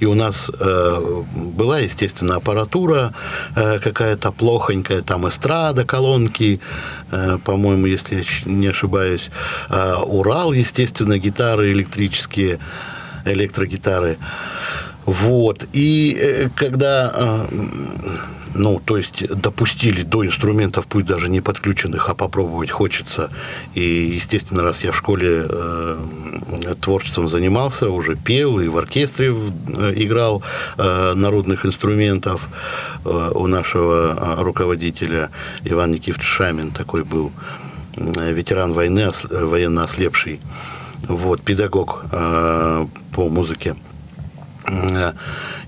и 0.02 0.06
у 0.06 0.16
нас 0.16 0.52
э, 0.60 1.24
была, 1.36 1.80
естественно, 1.80 2.36
аппаратура 2.36 3.14
э, 3.56 3.80
какая-то 3.80 4.34
плохонькая, 4.34 5.02
там 5.02 5.30
эстрада, 5.30 5.86
колонки, 5.86 6.60
э, 7.12 7.38
по-моему, 7.46 7.86
если 7.86 8.16
я 8.18 8.24
не 8.44 8.68
ошибаюсь, 8.68 9.30
э, 9.70 9.96
Урал, 10.06 10.52
естественно, 10.52 11.05
гитары 11.14 11.72
электрические, 11.72 12.60
электрогитары. 13.26 14.18
Вот. 15.06 15.68
И 15.74 16.18
э, 16.20 16.50
когда 16.56 17.14
э, 17.16 17.46
ну, 18.56 18.82
то 18.84 18.98
есть 18.98 19.28
допустили 19.28 20.02
до 20.04 20.26
инструментов, 20.26 20.88
пусть 20.88 21.06
даже 21.06 21.30
не 21.30 21.42
подключенных, 21.42 22.10
а 22.10 22.16
попробовать 22.16 22.72
хочется. 22.72 23.30
И, 23.74 24.16
естественно, 24.16 24.64
раз 24.64 24.84
я 24.84 24.92
в 24.92 24.98
школе 24.98 25.46
э, 25.48 26.76
творчеством 26.82 27.28
занимался, 27.28 27.90
уже 27.90 28.16
пел 28.16 28.60
и 28.60 28.68
в 28.68 28.78
оркестре 28.78 29.34
э, 29.34 29.94
играл 29.96 30.42
э, 30.78 31.14
народных 31.16 31.66
инструментов 31.66 32.48
э, 33.04 33.32
у 33.36 33.48
нашего 33.48 34.36
руководителя 34.38 35.30
Иван 35.64 35.92
Никифович 35.92 36.26
Шамин 36.26 36.72
такой 36.72 37.04
был, 37.04 37.32
ветеран 37.96 38.74
войны, 38.74 39.10
военно 39.30 39.84
ослепший, 39.84 40.40
вот, 41.08 41.42
педагог 41.42 42.06
э, 42.12 42.86
по 43.14 43.30
музыке. 43.30 43.76
Э, 44.68 45.14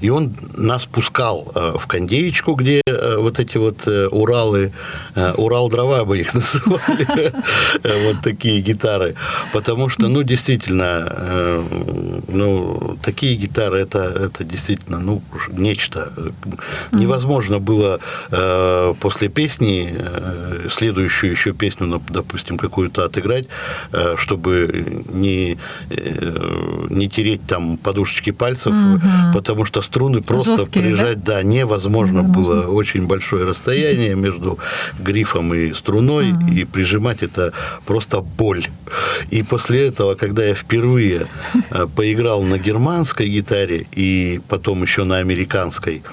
и 0.02 0.10
он 0.10 0.36
нас 0.56 0.86
пускал 0.86 1.52
э, 1.56 1.74
в 1.78 1.88
кондеечку, 1.88 2.56
где 2.56 2.82
э, 2.86 3.18
вот 3.18 3.40
эти 3.40 3.58
вот 3.58 3.88
Уралы, 3.88 4.72
Урал-дрова 5.16 6.06
бы 6.06 6.20
их 6.20 6.34
называли, 6.34 7.34
вот 7.84 8.22
такие 8.24 8.62
гитары. 8.62 9.16
Потому 9.54 9.90
что, 9.90 10.08
ну, 10.08 10.24
действительно, 10.24 11.64
ну, 12.28 12.98
такие 13.02 13.36
гитары, 13.36 13.80
это, 13.80 14.00
это 14.00 14.44
действительно, 14.44 15.00
ну, 15.00 15.22
нечто. 15.50 16.12
Невозможно 16.92 17.60
было 17.60 18.00
после 19.00 19.30
песни, 19.30 19.96
следующую 20.70 21.32
еще 21.32 21.54
песню, 21.54 21.88
ну, 21.88 22.02
допустим, 22.10 22.58
какую-то 22.58 23.06
отыграть, 23.06 23.48
чтобы 24.18 25.04
не, 25.10 25.58
не 26.90 27.10
тереть 27.10 27.42
там 27.48 27.78
подушечки 27.78 28.32
пальцев, 28.32 28.74
угу. 28.96 29.08
потому 29.34 29.66
что 29.66 29.82
струны 29.82 30.22
просто 30.22 30.58
Жесткие, 30.58 30.86
прижать, 30.86 31.24
да, 31.24 31.36
да 31.36 31.44
невозможно, 31.44 32.22
невозможно 32.22 32.24
было. 32.24 32.68
Очень 32.68 33.08
большое 33.08 33.46
расстояние 33.46 34.16
между 34.16 34.60
грифом 35.00 35.54
и 35.54 35.74
струной, 35.74 36.32
угу. 36.32 36.52
и 36.52 36.64
прижимать 36.66 37.24
это 37.24 37.54
просто 37.86 38.22
боль. 38.22 38.66
И 39.30 39.44
после 39.44 39.88
этого, 39.88 40.16
когда 40.16 40.46
я 40.46 40.54
впервые 40.54 41.28
э, 41.72 41.88
поиграл 41.96 42.44
на 42.44 42.58
германской 42.58 43.30
гитаре 43.30 43.88
и 43.96 44.42
потом 44.48 44.84
еще 44.84 45.04
на 45.04 45.18
американской, 45.18 46.04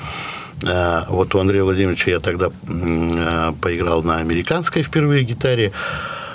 э, 0.63 1.03
вот 1.09 1.35
у 1.35 1.39
Андрея 1.39 1.65
Владимировича 1.65 2.11
я 2.11 2.21
тогда 2.21 2.51
э, 2.69 3.53
поиграл 3.61 4.03
на 4.03 4.19
американской 4.19 4.83
впервые 4.83 5.25
гитаре, 5.25 5.73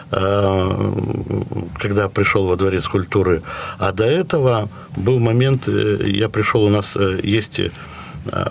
когда 0.09 2.09
пришел 2.09 2.47
во 2.47 2.55
дворец 2.55 2.87
культуры. 2.87 3.43
А 3.77 3.91
до 3.91 4.05
этого 4.05 4.67
был 4.97 5.19
момент, 5.19 5.67
я 5.67 6.29
пришел, 6.29 6.63
у 6.63 6.69
нас 6.69 6.97
есть 7.21 7.61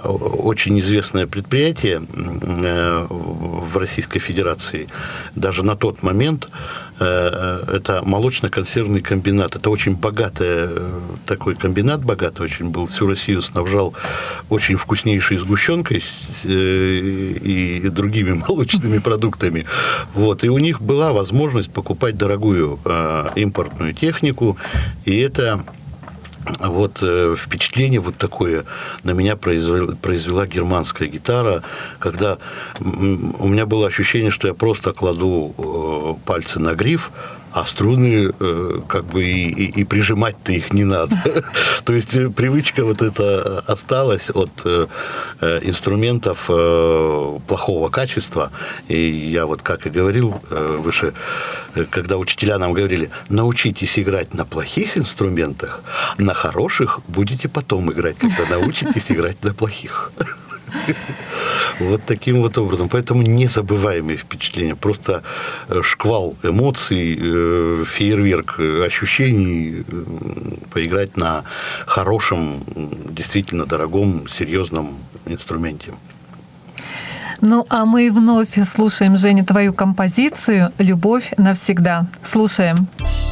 очень 0.05 0.79
известное 0.81 1.27
предприятие 1.27 2.03
в 2.11 3.77
Российской 3.77 4.19
Федерации. 4.19 4.89
Даже 5.35 5.63
на 5.63 5.77
тот 5.77 6.03
момент 6.03 6.49
это 6.99 8.03
молочно-консервный 8.05 9.01
комбинат. 9.03 9.55
Это 9.55 9.71
очень 9.71 9.95
богатый 9.95 10.69
такой 11.27 11.55
комбинат, 11.55 12.05
богатый 12.05 12.43
очень 12.43 12.71
был. 12.71 12.87
Всю 12.87 13.07
Россию 13.07 13.43
снабжал 13.43 13.95
очень 14.49 14.77
вкуснейшей 14.77 15.37
сгущенкой 15.37 16.03
и 16.45 17.89
другими 17.91 18.33
молочными 18.49 18.99
продуктами. 18.99 19.65
Вот. 20.15 20.43
И 20.43 20.49
у 20.49 20.59
них 20.59 20.81
была 20.81 21.13
возможность 21.13 21.71
покупать 21.71 22.17
дорогую 22.17 22.81
импортную 23.37 23.95
технику. 23.95 24.57
И 25.05 25.17
это 25.19 25.65
вот 26.59 26.99
э, 27.03 27.35
впечатление 27.37 28.01
вот 28.01 28.17
такое 28.17 28.65
на 29.03 29.13
меня 29.13 29.37
произвела, 29.37 29.95
произвела 29.97 30.47
германская 30.47 31.09
гитара, 31.09 31.63
когда 31.99 32.39
у 32.81 33.49
меня 33.49 33.67
было 33.67 33.87
ощущение, 33.87 34.31
что 34.31 34.49
я 34.49 34.55
просто 34.55 34.93
кладу 34.93 35.55
э, 35.59 36.27
пальцы 36.27 36.61
на 36.61 36.75
гриф, 36.75 37.11
а 37.59 37.67
струны 37.67 38.31
э, 38.39 38.81
как 38.87 39.05
бы 39.07 39.25
и, 39.25 39.51
и, 39.51 39.81
и 39.81 39.85
прижимать-то 39.85 40.53
их 40.53 40.73
не 40.73 40.85
надо. 40.85 41.17
То 41.85 41.93
есть 41.93 42.15
э, 42.15 42.31
привычка 42.31 42.85
вот 42.85 43.03
эта 43.03 43.59
осталась 43.67 44.31
от 44.31 44.51
э, 44.65 44.87
э, 45.41 45.61
инструментов 45.63 46.47
э, 46.49 47.39
плохого 47.49 47.89
качества. 47.89 48.51
И 48.89 49.11
я 49.33 49.47
вот 49.47 49.63
как 49.63 49.87
и 49.87 49.91
говорил 49.91 50.41
э, 50.51 50.77
выше, 50.79 51.15
э, 51.75 51.85
когда 51.91 52.17
учителя 52.17 52.59
нам 52.59 52.73
говорили, 52.73 53.11
научитесь 53.29 53.99
играть 53.99 54.35
на 54.35 54.45
плохих 54.45 54.97
инструментах, 54.97 55.81
на 56.19 56.35
хороших 56.35 57.01
будете 57.09 57.49
потом 57.49 57.91
играть, 57.91 58.19
когда 58.19 58.47
научитесь 58.47 59.11
играть 59.15 59.43
на 59.43 59.53
плохих. 59.53 60.13
Вот 61.81 62.03
таким 62.05 62.43
вот 62.43 62.59
образом. 62.59 62.89
Поэтому 62.89 63.23
незабываемые 63.23 64.17
впечатления. 64.17 64.75
Просто 64.75 65.23
э, 65.69 65.81
шквал 65.83 66.35
эмоций, 66.43 67.17
э, 67.21 67.85
фейерверк 67.87 68.59
ощущений 68.59 69.85
поиграть 70.73 71.17
на 71.17 71.45
хорошем, 71.87 72.65
действительно 73.11 73.65
дорогом, 73.65 74.27
серьезном 74.29 74.97
инструменте. 75.27 75.93
Ну, 77.41 77.65
а 77.69 77.85
мы 77.85 78.11
вновь 78.11 78.59
слушаем, 78.75 79.17
Женя, 79.17 79.45
твою 79.45 79.73
композицию 79.73 80.73
«Любовь 80.79 81.33
навсегда». 81.37 82.07
Слушаем. 82.25 82.77
Слушаем. 82.99 83.28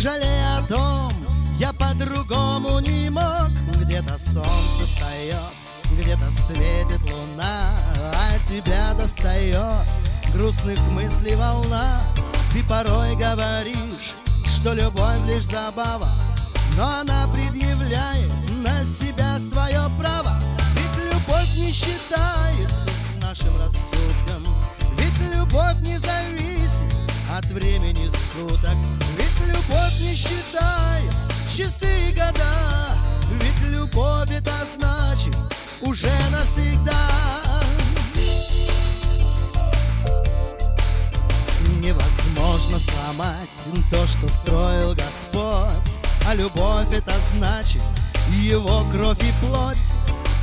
Не 0.00 0.56
о 0.56 0.62
том, 0.66 1.12
я 1.58 1.74
по-другому 1.74 2.78
не 2.78 3.10
мог. 3.10 3.50
Где-то 3.82 4.16
солнце 4.16 4.86
встает, 4.86 5.36
где-то 5.92 6.32
светит 6.32 7.02
луна 7.02 7.76
А 8.00 8.38
тебя 8.48 8.94
достает 8.94 9.86
грустных 10.32 10.78
мыслей 10.92 11.36
волна. 11.36 12.00
Ты 12.54 12.64
порой 12.64 13.14
говоришь, 13.14 14.14
что 14.46 14.72
любовь 14.72 15.20
лишь 15.26 15.44
забава 15.44 16.08
Но 16.78 16.86
она 16.86 17.28
предъявляет 17.28 18.32
на 18.64 18.82
себя 18.86 19.38
свое 19.38 19.82
право. 19.98 20.40
Ведь 20.76 21.12
любовь 21.12 21.56
не 21.58 21.72
считается 21.72 22.88
с 22.88 23.22
нашим 23.22 23.54
рассудком 23.60 24.46
Ведь 24.96 25.36
любовь 25.36 25.78
не 25.82 25.98
зависит 25.98 26.50
от 27.36 27.44
времени 27.46 28.10
суток. 28.32 28.76
Ведь 29.16 29.29
любовь 29.46 30.00
не 30.00 30.14
считает 30.14 31.14
часы 31.48 32.08
и 32.08 32.12
года. 32.12 32.96
Ведь 33.40 33.76
любовь 33.76 34.30
это 34.30 34.52
значит 34.74 35.36
уже 35.80 36.12
навсегда. 36.30 36.94
Невозможно 41.80 42.78
сломать 42.78 43.50
то, 43.90 44.06
что 44.06 44.28
строил 44.28 44.94
Господь. 44.94 45.98
А 46.26 46.34
любовь 46.34 46.92
это 46.92 47.14
значит 47.32 47.82
его 48.38 48.84
кровь 48.92 49.22
и 49.22 49.32
плоть. 49.44 49.92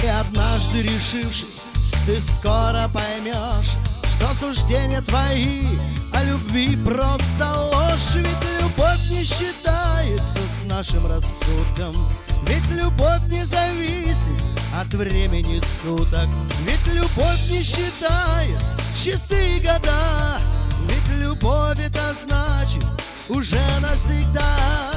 И 0.04 0.08
однажды 0.08 0.84
решившись, 0.84 1.74
ты 2.06 2.22
скоро 2.22 2.88
поймешь 2.94 3.78
Что 4.04 4.34
суждения 4.36 5.02
твои 5.02 5.78
о 6.14 6.24
любви 6.24 6.78
просто 6.86 7.52
ложь 7.72 7.77
Ведь 7.98 8.62
любовь 8.62 9.10
не 9.10 9.24
считается 9.24 10.40
с 10.48 10.64
нашим 10.66 11.08
рассудком. 11.08 11.96
Ведь 12.44 12.70
любовь 12.70 13.24
не 13.28 13.44
зависит 13.44 14.40
от 14.80 14.94
времени 14.94 15.60
суток. 15.82 16.28
Ведь 16.68 16.94
любовь 16.94 17.50
не 17.50 17.64
считает 17.64 18.60
часы 18.94 19.58
и 19.58 19.60
года. 19.60 20.40
Ведь 20.88 21.26
любовь 21.26 21.80
это 21.80 22.14
значит 22.14 22.86
уже 23.30 23.60
навсегда 23.82 24.97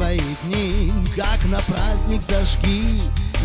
свои 0.00 0.20
дни 0.44 0.92
Как 1.16 1.44
на 1.46 1.58
праздник 1.60 2.22
зажги 2.22 3.00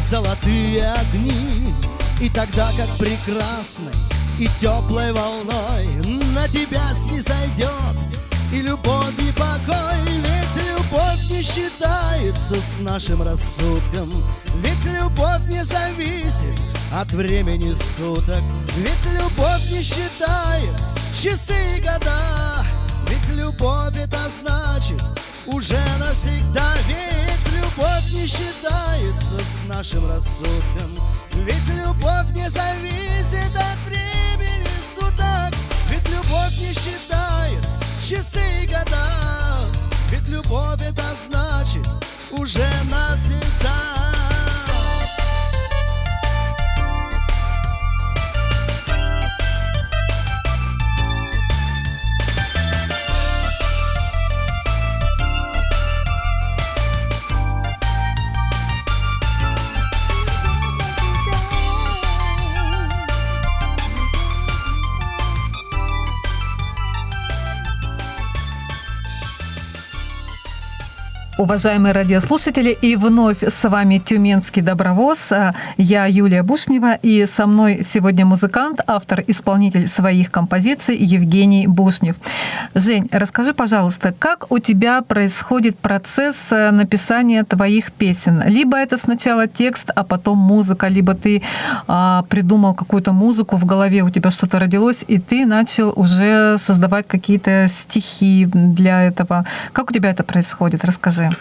Золотые 0.09 0.93
огни. 0.93 1.73
И 2.21 2.29
тогда 2.29 2.69
как 2.77 2.89
прекрасной 2.97 3.93
И 4.39 4.47
теплой 4.61 5.11
волной 5.11 5.87
На 6.33 6.47
тебя 6.47 6.93
снизойдет 6.93 7.69
И 8.53 8.61
любовь, 8.61 9.13
и 9.19 9.31
покой. 9.33 9.99
Ведь 10.05 10.65
любовь 10.65 11.29
не 11.29 11.41
считается 11.41 12.61
С 12.61 12.79
нашим 12.79 13.21
рассудком. 13.21 14.13
Ведь 14.63 14.85
любовь 14.85 15.45
не 15.49 15.63
зависит 15.63 16.59
От 16.93 17.11
времени 17.11 17.75
суток. 17.97 18.41
Ведь 18.77 19.13
любовь 19.19 19.71
не 19.71 19.81
считает 19.81 20.75
Часы 21.13 21.55
и 21.77 21.79
года. 21.81 22.65
Ведь 23.07 23.29
любовь 23.37 23.95
это 23.97 24.17
значит 24.41 24.54
уже 25.47 25.79
навсегда 25.99 26.73
Ведь 26.87 27.53
любовь 27.53 28.11
не 28.11 28.25
считается 28.25 29.39
с 29.39 29.63
нашим 29.67 30.07
рассудком. 30.09 30.99
Ведь 31.33 31.67
любовь 31.69 32.31
не 32.33 32.49
зависит 32.49 33.51
от 33.55 33.77
времени 33.87 34.67
суток. 34.95 35.53
Ведь 35.89 36.09
любовь 36.09 36.57
не 36.59 36.73
считает 36.73 37.61
часы 38.01 38.63
и 38.63 38.67
года. 38.67 39.65
Ведь 40.09 40.27
любовь 40.29 40.81
это 40.81 41.03
значит 41.27 41.87
уже 42.31 42.67
навсегда 42.89 44.34
Уважаемые 71.45 71.93
радиослушатели, 71.93 72.75
и 72.81 72.95
вновь 72.95 73.43
с 73.43 73.69
вами 73.69 73.99
Тюменский 73.99 74.63
добровоз. 74.63 75.31
Я 75.77 76.07
Юлия 76.07 76.41
Бушнева, 76.41 76.95
и 76.95 77.27
со 77.27 77.45
мной 77.45 77.81
сегодня 77.83 78.25
музыкант, 78.25 78.81
автор, 78.87 79.23
исполнитель 79.27 79.87
своих 79.87 80.31
композиций 80.31 80.97
Евгений 80.97 81.67
Бушнев. 81.67 82.15
Жень, 82.73 83.07
расскажи, 83.11 83.53
пожалуйста, 83.53 84.11
как 84.17 84.51
у 84.51 84.57
тебя 84.57 85.03
происходит 85.03 85.77
процесс 85.77 86.51
э, 86.51 86.71
написания 86.71 87.43
твоих 87.43 87.91
песен? 87.91 88.41
Либо 88.47 88.77
это 88.77 88.97
сначала 88.97 89.45
текст, 89.45 89.91
а 89.95 90.03
потом 90.03 90.39
музыка, 90.39 90.87
либо 90.87 91.13
ты 91.13 91.43
а, 91.87 92.23
придумал 92.23 92.73
какую-то 92.73 93.11
музыку 93.11 93.57
в 93.57 93.65
голове, 93.65 94.01
у 94.01 94.09
тебя 94.09 94.31
что-то 94.31 94.57
родилось, 94.57 95.05
и 95.07 95.19
ты 95.19 95.45
начал 95.45 95.93
уже 95.95 96.57
создавать 96.57 97.07
какие-то 97.07 97.67
стихи 97.67 98.47
для 98.51 99.03
этого. 99.03 99.45
Как 99.73 99.91
у 99.91 99.93
тебя 99.93 100.09
это 100.09 100.23
происходит? 100.23 100.83
Расскажи. 100.83 101.34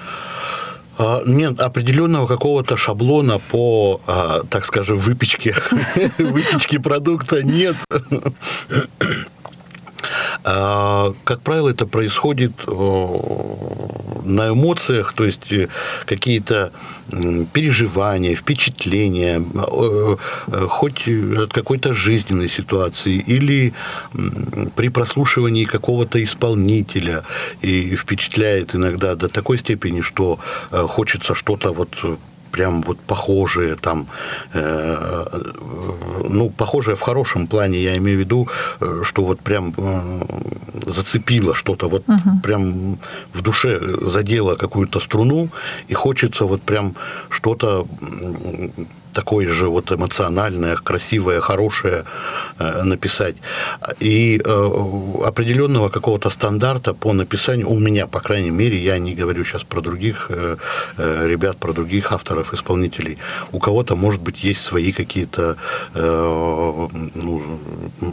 А, 0.97 1.23
Нет 1.27 1.61
определенного 1.61 2.27
какого-то 2.27 2.77
шаблона 2.77 3.39
по, 3.39 4.01
а, 4.07 4.43
так 4.49 4.65
скажем, 4.65 4.99
выпечке, 4.99 5.57
выпечке 6.19 6.79
продукта 6.79 7.43
нет. 7.43 7.77
А, 10.45 11.13
Как 11.25 11.41
правило, 11.41 11.71
это 11.71 11.87
происходит 11.87 12.53
э, 12.67 12.73
на 14.25 14.49
эмоциях, 14.51 15.13
то 15.15 15.25
есть 15.25 15.53
э, 15.53 15.69
какие-то 16.07 16.73
переживания, 17.53 18.35
впечатления, 18.35 19.43
э, 19.55 20.17
хоть 20.69 21.09
от 21.09 21.53
какой-то 21.53 21.95
жизненной 21.95 22.49
ситуации 22.49 23.23
или 23.27 23.73
при 24.75 24.89
прослушивании 24.89 25.65
какого-то 25.65 26.23
исполнителя. 26.23 27.25
И 27.63 27.97
впечатляет 27.97 28.75
иногда 28.75 29.15
до 29.15 29.29
такой 29.29 29.59
степени, 29.59 30.01
что 30.03 30.39
хочется 30.71 31.35
что-то 31.35 31.73
вот 31.73 32.19
прям 32.55 32.83
вот 32.83 32.99
похожие 33.07 33.75
там, 33.75 34.07
э, 34.55 35.25
ну, 36.29 36.51
похожие 36.51 36.95
в 36.95 37.01
хорошем 37.01 37.47
плане, 37.47 37.83
я 37.83 37.97
имею 37.97 38.17
в 38.17 38.21
виду, 38.21 38.49
э, 38.81 39.03
что 39.05 39.25
вот 39.25 39.41
прям 39.41 39.75
э, 39.77 40.23
зацепило 40.87 41.55
что-то, 41.55 41.89
вот 41.89 42.09
Мгм. 42.09 42.41
прям 42.43 42.99
в 43.35 43.43
душе 43.43 43.81
задело 44.03 44.55
какую-то 44.55 45.01
струну, 45.01 45.49
и 45.91 45.95
хочется 45.95 46.45
вот 46.45 46.63
прям 46.63 46.95
что-то 47.31 47.87
такое 49.15 49.47
же 49.47 49.69
вот 49.69 49.93
эмоциональное, 49.93 50.77
красивое, 50.77 51.41
хорошее 51.41 52.05
э, 52.59 52.83
написать. 52.83 53.37
И 54.01 54.41
э, 54.45 54.71
определенного 55.25 55.89
какого-то 55.89 56.31
стандарта 56.31 56.95
по 56.95 57.13
написанию 57.13 57.71
у 57.71 57.79
меня, 57.79 58.07
по 58.07 58.21
крайней 58.21 58.51
мере, 58.51 58.77
я 58.77 58.99
не 58.99 59.15
говорю 59.15 59.45
сейчас 59.45 59.63
про 59.63 59.81
других 59.81 60.27
э, 60.29 60.57
ребят, 60.99 61.57
про 61.59 61.73
других 61.73 62.13
авторов, 62.13 62.53
исполнителей. 62.53 63.19
У 63.53 63.59
кого-то, 63.59 63.97
может 63.97 64.21
быть, 64.21 64.45
есть 64.45 64.61
свои 64.61 64.93
какие-то 64.93 65.57
ну, 65.95 66.91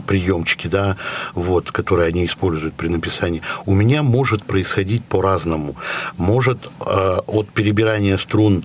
приемчики, 0.06 0.68
да, 0.68 0.96
вот, 1.34 1.72
которые 1.72 2.08
они 2.08 2.26
используют 2.26 2.74
при 2.74 2.88
написании. 2.88 3.42
У 3.66 3.74
меня 3.74 4.02
может 4.02 4.44
происходить 4.44 5.04
по-разному. 5.04 5.74
Может 6.16 6.58
от 6.78 7.48
перебирания 7.48 8.18
струн 8.18 8.64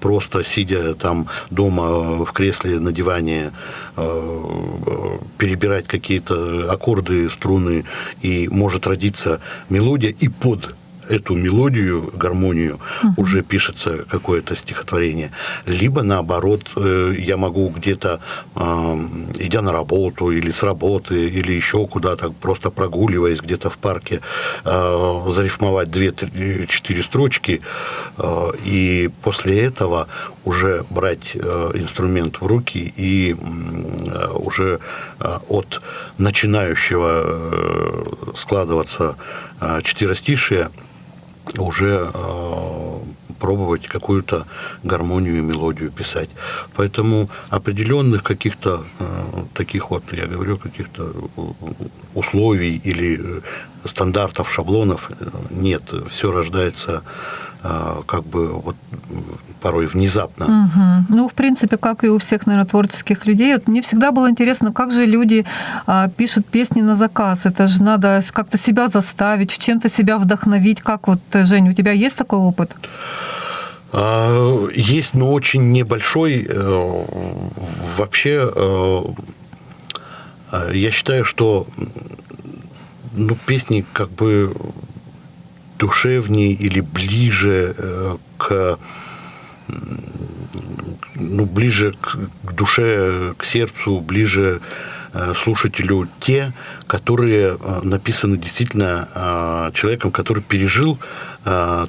просто 0.00 0.44
сидя 0.44 0.94
там 0.94 1.26
дома 1.50 1.84
э, 1.84 2.24
в 2.24 2.32
кресле 2.32 2.80
на 2.80 2.92
диване 2.92 3.52
э, 3.96 5.18
перебирать 5.38 5.86
какие-то 5.86 6.70
аккорды, 6.70 7.28
струны, 7.30 7.84
и 8.20 8.48
может 8.48 8.86
родиться 8.86 9.40
мелодия, 9.68 10.10
и 10.10 10.28
под 10.28 10.74
эту 11.08 11.34
мелодию, 11.34 12.12
гармонию 12.14 12.78
уже 13.16 13.42
пишется 13.42 14.04
какое-то 14.10 14.54
стихотворение. 14.54 15.30
Либо 15.64 16.02
наоборот, 16.02 16.70
э, 16.76 17.14
я 17.18 17.38
могу 17.38 17.70
где-то, 17.70 18.20
идя 19.38 19.62
на 19.62 19.72
работу 19.72 20.30
или 20.30 20.50
с 20.50 20.62
работы, 20.62 21.30
или 21.30 21.52
еще 21.52 21.86
куда-то, 21.86 22.30
просто 22.30 22.70
прогуливаясь 22.70 23.40
где-то 23.40 23.70
в 23.70 23.78
парке, 23.78 24.20
зарифмовать 24.64 25.88
2-4 25.88 27.02
строчки, 27.02 27.62
и 28.66 29.08
после 29.22 29.64
этого 29.64 30.08
уже 30.48 30.84
брать 30.88 31.32
э, 31.34 31.70
инструмент 31.74 32.40
в 32.40 32.46
руки 32.46 32.92
и 32.96 33.34
э, 33.34 33.36
уже 34.32 34.80
э, 35.20 35.38
от 35.48 35.82
начинающего 36.16 38.32
складываться 38.34 39.16
четверостишия 39.82 40.70
уже 41.58 42.10
пробовать 43.38 43.86
какую-то 43.86 44.46
гармонию 44.82 45.38
и 45.38 45.42
мелодию 45.42 45.90
писать. 45.90 46.28
Поэтому 46.74 47.28
определенных 47.50 48.22
каких-то 48.22 48.84
э, 48.98 49.04
таких 49.54 49.90
вот, 49.90 50.02
я 50.12 50.26
говорю, 50.26 50.56
каких-то 50.56 51.12
условий 52.14 52.76
или 52.76 53.42
стандартов, 53.84 54.52
шаблонов 54.52 55.10
нет. 55.50 55.82
Все 56.10 56.32
рождается 56.32 57.02
как 57.62 58.24
бы 58.24 58.52
вот 58.52 58.76
порой 59.60 59.86
внезапно. 59.86 60.46
Мгм. 60.46 61.06
Ну, 61.08 61.28
в 61.28 61.32
принципе, 61.34 61.76
как 61.76 62.04
и 62.04 62.08
у 62.08 62.18
всех, 62.18 62.46
наверное, 62.46 62.68
творческих 62.68 63.26
людей. 63.26 63.54
Вот 63.54 63.66
мне 63.68 63.80
всегда 63.82 64.12
было 64.12 64.30
интересно, 64.30 64.72
как 64.72 64.92
же 64.92 65.04
люди 65.06 65.44
а, 65.86 66.08
пишут 66.08 66.46
песни 66.46 66.80
на 66.82 66.94
заказ. 66.94 67.46
Это 67.46 67.66
же 67.66 67.82
надо 67.82 68.22
как-то 68.32 68.56
себя 68.58 68.86
заставить, 68.86 69.50
в 69.52 69.58
чем-то 69.58 69.88
себя 69.88 70.18
вдохновить. 70.18 70.80
Как 70.80 71.08
вот, 71.08 71.18
э, 71.32 71.44
Жень, 71.44 71.68
у 71.68 71.72
тебя 71.72 71.92
есть 71.92 72.16
такой 72.16 72.38
опыт? 72.38 72.76
А, 73.92 74.68
Есть, 74.74 75.14
но 75.14 75.32
очень 75.32 75.72
небольшой. 75.72 76.46
э, 76.48 77.04
Вообще, 77.96 78.48
э, 78.54 79.02
я 80.72 80.90
считаю, 80.90 81.24
что 81.24 81.66
ну, 83.14 83.36
песни 83.46 83.84
как 83.92 84.10
бы 84.10 84.54
душевнее 85.78 86.52
или 86.52 86.80
ближе 86.80 87.74
э, 87.78 88.16
к 88.36 88.78
ну, 91.14 91.44
ближе 91.44 91.92
к, 92.00 92.16
душе, 92.54 93.34
к 93.36 93.44
сердцу, 93.44 94.00
ближе 94.00 94.60
э, 95.12 95.34
слушателю 95.36 96.08
те, 96.20 96.54
которые 96.86 97.58
э, 97.60 97.80
написаны 97.82 98.38
действительно 98.38 99.70
человеком, 99.74 100.10
который 100.10 100.42
пережил 100.42 100.98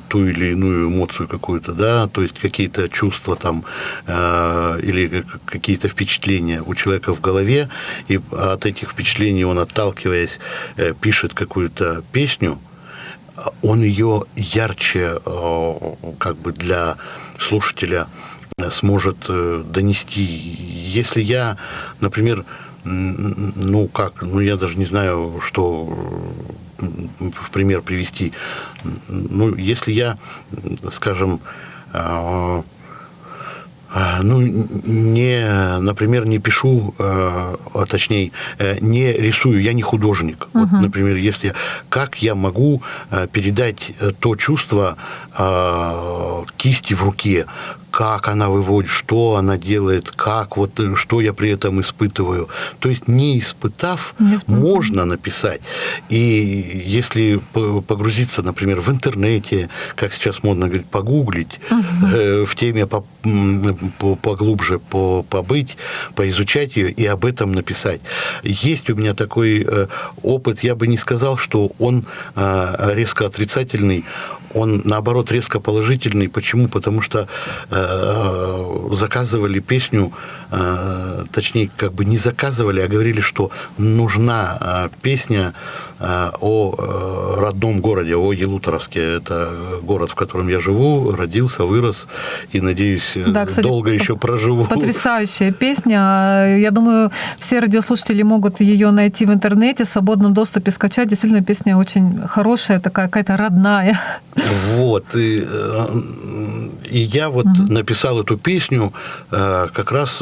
ту 0.08 0.26
или 0.26 0.52
иную 0.52 0.88
эмоцию 0.88 1.28
какую-то, 1.28 1.74
да, 1.74 2.08
то 2.08 2.22
есть 2.22 2.40
какие-то 2.40 2.88
чувства 2.88 3.36
там 3.36 3.66
или 4.08 5.24
как- 5.28 5.44
какие-то 5.44 5.90
впечатления 5.90 6.62
у 6.66 6.76
человека 6.76 7.14
в 7.14 7.20
голове, 7.20 7.68
и 8.08 8.22
от 8.32 8.66
этих 8.66 8.92
впечатлений 8.92 9.44
он, 9.44 9.60
отталкиваясь, 9.60 10.40
пишет 11.02 11.34
какую-то 11.34 12.04
песню, 12.14 12.58
он 13.62 13.82
ее 13.84 14.24
ярче 14.36 15.20
э, 15.26 15.96
как 16.18 16.38
бы 16.38 16.52
для 16.52 16.98
слушателя 17.38 18.08
э, 18.58 18.70
сможет 18.72 19.18
э, 19.30 19.64
донести. 19.66 20.22
Если 20.22 21.22
я, 21.22 21.58
например, 22.00 22.46
ну 22.84 23.88
как, 23.88 24.22
ну 24.22 24.40
я 24.40 24.56
даже 24.56 24.78
не 24.78 24.86
знаю, 24.86 25.42
что 25.46 25.86
в 26.78 27.52
пример 27.52 27.82
привести. 27.82 28.32
Ну, 29.10 29.54
если 29.56 29.92
я, 29.92 30.18
скажем, 30.90 31.42
Ну, 34.22 34.42
не, 34.42 35.80
например, 35.80 36.26
не 36.26 36.40
пишу, 36.40 36.94
э, 37.00 37.56
а 37.74 37.86
точнее, 37.88 38.32
э, 38.60 38.78
не 38.82 39.12
рисую, 39.12 39.62
я 39.62 39.74
не 39.74 39.82
художник. 39.82 40.48
Вот, 40.54 40.72
например, 40.82 41.16
если 41.16 41.54
как 41.90 42.22
я 42.22 42.36
могу 42.36 42.82
э, 43.12 43.28
передать 43.32 43.92
то 44.20 44.36
чувство 44.36 44.96
э, 45.38 46.44
кисти 46.58 46.94
в 46.94 47.04
руке, 47.04 47.46
как 48.00 48.30
она 48.30 48.48
выводит, 48.48 48.90
что 48.90 49.36
она 49.36 49.58
делает, 49.58 50.10
как 50.10 50.56
вот 50.56 50.80
э, 50.80 50.96
что 50.96 51.20
я 51.20 51.34
при 51.34 51.52
этом 51.52 51.82
испытываю. 51.82 52.48
То 52.80 52.88
есть 52.88 53.10
не 53.10 53.38
испытав, 53.40 54.14
Не 54.20 54.36
испытав. 54.38 54.48
можно 54.58 55.04
написать. 55.06 55.60
И 56.08 56.82
если 56.86 57.42
по- 57.52 57.82
погрузиться, 57.82 58.42
например, 58.42 58.80
в 58.80 58.90
интернете, 58.90 59.68
как 59.96 60.14
сейчас 60.14 60.44
модно 60.44 60.68
говорить, 60.68 60.86
погуглить, 60.88 61.60
э, 62.14 62.46
в 62.48 62.56
теме 62.56 62.88
по- 62.88 63.04
м, 63.26 63.76
по- 64.00 64.16
поглубже 64.16 64.80
по- 64.80 65.24
побыть, 65.24 65.76
поизучать 66.16 66.78
ее 66.78 66.92
и 66.92 67.06
об 67.06 67.26
этом 67.26 67.52
написать. 67.52 68.00
Есть 68.44 68.90
у 68.90 68.96
меня 68.96 69.14
такой 69.14 69.66
э, 69.68 69.88
опыт, 70.24 70.64
я 70.64 70.74
бы 70.76 70.88
не 70.88 70.98
сказал, 70.98 71.38
что 71.38 71.72
он 71.80 72.06
э, 72.38 72.94
резко 72.96 73.26
отрицательный, 73.26 74.06
он 74.54 74.82
наоборот 74.86 75.32
резко 75.32 75.60
положительный. 75.60 76.30
Почему? 76.30 76.68
Потому 76.68 77.02
что 77.02 77.28
э, 77.70 78.90
заказывали 78.92 79.60
песню 79.60 80.12
э, 80.52 81.26
точнее, 81.32 81.70
как 81.78 81.94
бы 81.94 82.06
не 82.06 82.18
заказывали, 82.18 82.82
а 82.82 82.88
говорили, 82.88 83.22
что 83.22 83.52
нужна 83.78 84.58
э, 84.60 84.90
песня 85.02 85.54
э, 86.00 86.32
о 86.42 86.76
э, 86.78 87.40
родном 87.40 87.82
городе, 87.82 88.16
о 88.16 88.34
Елуторовске. 88.34 89.18
Это 89.18 89.50
город, 89.82 90.12
в 90.12 90.16
котором 90.16 90.48
я 90.50 90.60
живу, 90.60 91.12
родился, 91.12 91.64
вырос 91.64 92.08
и, 92.52 92.62
надеюсь, 92.62 93.14
э, 93.16 93.26
Да, 93.28 93.46
кстати, 93.46 93.66
долго 93.66 93.92
еще 93.92 94.16
проживу. 94.16 94.66
Потрясающая 94.66 95.52
песня. 95.52 96.58
Я 96.58 96.72
думаю, 96.72 97.12
все 97.40 97.60
радиослушатели 97.60 98.24
могут 98.24 98.62
ее 98.62 98.92
найти 98.92 99.26
в 99.26 99.32
интернете, 99.32 99.84
в 99.84 99.88
свободном 99.88 100.34
доступе 100.34 100.72
скачать. 100.72 101.10
Действительно, 101.10 101.44
песня 101.44 101.78
очень 101.78 102.28
хорошая, 102.28 102.80
такая 102.80 103.08
какая-то 103.08 103.38
родная. 103.38 104.00
Вот. 104.76 105.16
И, 105.16 105.44
э, 105.46 105.86
и 106.90 107.00
я 107.00 107.30
вот 107.30 107.46
написал 107.46 108.20
эту 108.22 108.38
песню 108.38 108.94
э, 109.32 109.68
как 109.74 109.92
раз 109.92 110.22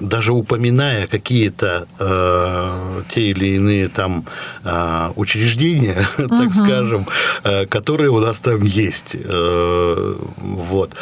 даже 0.00 0.32
упоминая 0.32 1.06
какие-то 1.06 1.86
э, 1.98 3.02
те 3.14 3.30
или 3.30 3.56
иные 3.56 3.88
там 3.88 4.24
э, 4.64 5.12
учреждения, 5.16 6.06
так 6.16 6.52
скажем, 6.52 7.06
э, 7.44 7.66
которые 7.66 8.10
у 8.10 8.18
нас 8.20 8.38
там 8.38 8.62
есть. 8.62 9.14
Э, 9.14 10.16
вот. 10.36 10.94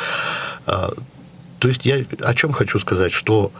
А, 0.66 0.92
то 1.58 1.68
есть 1.68 1.86
я 1.86 2.04
о 2.20 2.34
чем 2.34 2.52
хочу 2.52 2.78
сказать, 2.78 3.12
что 3.12 3.52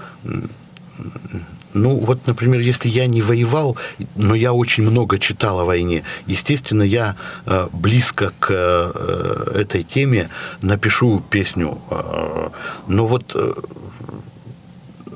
ну, 1.76 1.97
вот, 1.97 2.26
например, 2.26 2.61
если 2.61 2.89
я 2.89 3.07
не 3.07 3.20
воевал, 3.20 3.76
но 4.14 4.34
я 4.34 4.55
очень 4.55 4.82
много 4.82 5.18
читал 5.18 5.61
о 5.61 5.64
войне, 5.66 6.05
естественно, 6.26 6.82
я 6.82 7.16
э, 7.45 7.68
близко 7.70 8.32
к 8.41 8.49
э, 8.51 9.61
этой 9.61 9.82
теме 9.82 10.30
напишу 10.62 11.22
песню. 11.28 11.78
Э, 11.91 12.49
но 12.89 13.07
вот 13.07 13.32
э, 13.34 13.53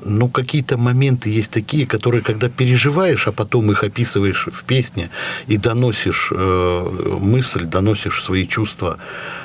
ну, 0.03 0.27
какие-то 0.29 0.77
моменты 0.77 1.29
есть 1.29 1.51
такие, 1.51 1.85
которые, 1.85 2.21
когда 2.21 2.49
переживаешь, 2.49 3.27
а 3.27 3.31
потом 3.31 3.71
их 3.71 3.83
описываешь 3.83 4.47
в 4.51 4.63
песне 4.63 5.09
и 5.47 5.57
доносишь 5.57 6.31
э, 6.31 7.17
мысль, 7.21 7.65
доносишь 7.65 8.23
свои 8.23 8.47
чувства 8.47 8.97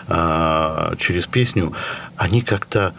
э, 0.08 0.94
через 0.98 1.26
песню, 1.26 1.72
они 2.16 2.40
как-то 2.40 2.94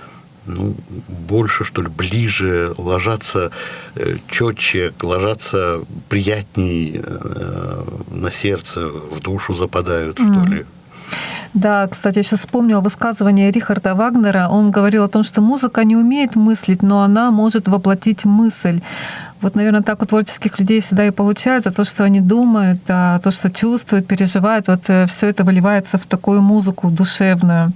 ну, 0.48 0.76
больше, 1.08 1.64
что 1.64 1.82
ли, 1.82 1.90
ближе, 1.90 2.74
ложатся 2.78 3.52
э, 3.96 4.18
четче, 4.30 4.94
ложатся 5.02 5.82
приятней 6.10 7.02
э, 7.04 7.84
на 8.12 8.32
сердце, 8.32 8.88
в 8.88 9.20
душу 9.20 9.54
западают, 9.54 10.18
что 10.18 10.50
ли. 10.50 10.66
Да, 11.54 11.88
кстати, 11.88 12.18
я 12.18 12.24
сейчас 12.24 12.40
вспомнила 12.40 12.82
высказывание 12.82 13.52
Рихарда 13.52 13.96
Вагнера. 13.96 14.48
Он 14.50 14.72
говорил 14.72 15.04
о 15.04 15.08
том, 15.08 15.24
что 15.24 15.42
музыка 15.42 15.84
не 15.84 15.96
умеет 15.96 16.36
мыслить, 16.36 16.84
но 16.84 17.02
она 17.02 17.32
может 17.32 17.68
воплотить 17.68 18.26
мысль. 18.26 18.82
Вот, 19.42 19.56
наверное, 19.56 19.82
так 19.82 20.02
у 20.02 20.06
творческих 20.06 20.60
людей 20.60 20.82
всегда 20.82 21.06
и 21.06 21.12
получается. 21.12 21.72
То, 21.72 21.84
что 21.84 22.04
они 22.04 22.22
думают, 22.22 22.80
а 22.90 23.20
то, 23.20 23.32
что 23.32 23.50
чувствуют, 23.50 24.08
переживают, 24.08 24.68
вот 24.68 24.84
все 24.84 25.28
это 25.28 25.44
выливается 25.44 25.98
в 25.98 26.06
такую 26.06 26.42
музыку 26.42 26.90
душевную. 26.90 27.72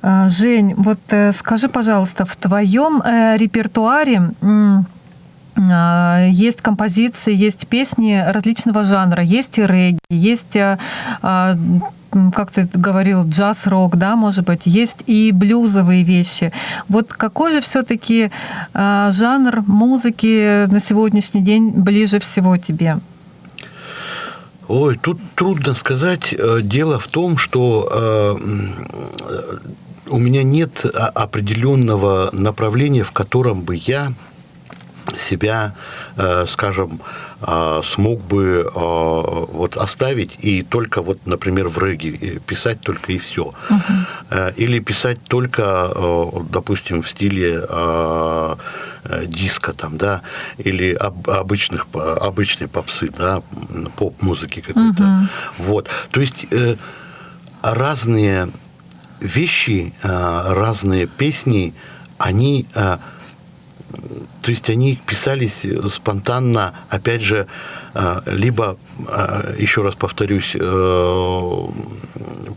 А, 0.00 0.28
Жень, 0.28 0.74
вот 0.76 1.00
э, 1.10 1.32
скажи, 1.32 1.68
пожалуйста, 1.68 2.24
в 2.24 2.36
твоем 2.36 3.02
э, 3.02 3.36
репертуаре 3.36 4.30
есть 5.58 6.62
композиции, 6.62 7.34
есть 7.34 7.66
песни 7.66 8.24
различного 8.26 8.82
жанра, 8.82 9.22
есть 9.22 9.58
и 9.58 9.62
регги, 9.66 9.98
есть, 10.10 10.56
а, 10.56 10.78
м, 12.12 12.32
как 12.32 12.50
ты 12.52 12.68
говорил, 12.72 13.28
джаз-рок, 13.28 13.96
да, 13.96 14.16
может 14.16 14.44
быть, 14.44 14.62
есть 14.64 15.02
и 15.06 15.32
блюзовые 15.32 16.04
вещи. 16.04 16.52
Вот 16.88 17.12
какой 17.12 17.52
же 17.52 17.60
все-таки 17.60 18.30
жанр 18.72 19.62
музыки 19.66 20.66
на 20.66 20.80
сегодняшний 20.80 21.42
день 21.42 21.70
ближе 21.70 22.18
всего 22.18 22.56
тебе? 22.56 22.98
Ой, 24.68 24.98
тут 25.00 25.18
трудно 25.34 25.74
сказать. 25.74 26.34
Э, 26.38 26.60
Дело 26.62 26.98
в 26.98 27.06
том, 27.08 27.38
что 27.38 27.88
э, 27.90 28.36
э, 29.30 29.56
у 30.10 30.18
меня 30.18 30.42
нет 30.42 30.84
определенного 31.14 32.28
направления, 32.32 33.02
в 33.02 33.12
котором 33.12 33.62
бы 33.62 33.76
я 33.76 34.12
себя, 35.16 35.74
э, 36.16 36.44
скажем, 36.48 37.00
э, 37.40 37.80
смог 37.84 38.20
бы 38.20 38.64
э, 38.66 38.70
вот 38.74 39.76
оставить 39.76 40.36
и 40.40 40.62
только 40.62 41.00
вот, 41.02 41.18
например, 41.26 41.68
в 41.68 41.78
э, 41.82 42.38
писать 42.46 42.80
только 42.80 43.12
и 43.12 43.18
все. 43.18 43.52
Или 44.56 44.78
писать 44.80 45.18
только, 45.24 45.90
допустим, 46.50 47.02
в 47.02 47.08
стиле 47.08 47.60
диска 49.26 49.72
там, 49.72 49.96
да, 49.96 50.20
или 50.58 50.92
об- 50.92 51.30
обычных, 51.30 51.86
обычной 51.94 52.68
попсы, 52.68 53.10
да, 53.16 53.42
м, 53.70 53.86
поп-музыки 53.96 54.60
какой-то. 54.60 55.28
Вот. 55.58 55.88
То 56.10 56.20
есть 56.20 56.46
разные 57.62 58.50
вещи, 59.20 59.94
разные 60.02 61.06
песни, 61.06 61.72
они 62.18 62.66
то 64.42 64.50
есть 64.50 64.70
они 64.70 64.96
писались 65.06 65.66
спонтанно, 65.88 66.74
опять 66.88 67.22
же, 67.22 67.46
э, 67.94 68.20
либо, 68.26 68.76
э, 69.06 69.54
еще 69.58 69.82
раз 69.82 69.94
повторюсь, 69.94 70.54
э, 70.54 71.66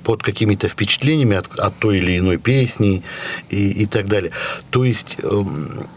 под 0.04 0.24
какими-то 0.24 0.68
впечатлениями 0.68 1.38
от, 1.38 1.60
от 1.60 1.78
той 1.80 1.98
или 1.98 2.20
иной 2.20 2.38
песни 2.38 3.04
и, 3.50 3.84
и 3.84 3.86
так 3.86 4.08
далее. 4.08 4.32
То 4.70 4.84
есть 4.84 5.18
эм, 5.24 5.88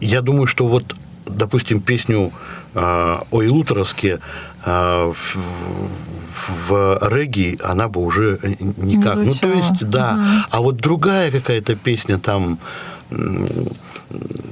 я 0.00 0.22
думаю, 0.22 0.46
что 0.46 0.66
вот, 0.66 0.94
допустим, 1.26 1.80
песню 1.80 2.32
о 2.74 3.42
Илуторовске 3.42 4.20
э, 4.64 5.12
в, 5.12 5.36
в 6.66 6.98
регги 7.10 7.58
она 7.64 7.88
бы 7.88 8.00
уже 8.00 8.38
никак. 8.76 9.16
Не 9.16 9.26
ну, 9.26 9.34
то 9.34 9.52
есть, 9.52 9.88
да. 9.88 10.46
А 10.50 10.60
вот 10.60 10.76
другая 10.76 11.30
какая-то 11.30 11.74
песня 11.74 12.18
там 12.18 12.58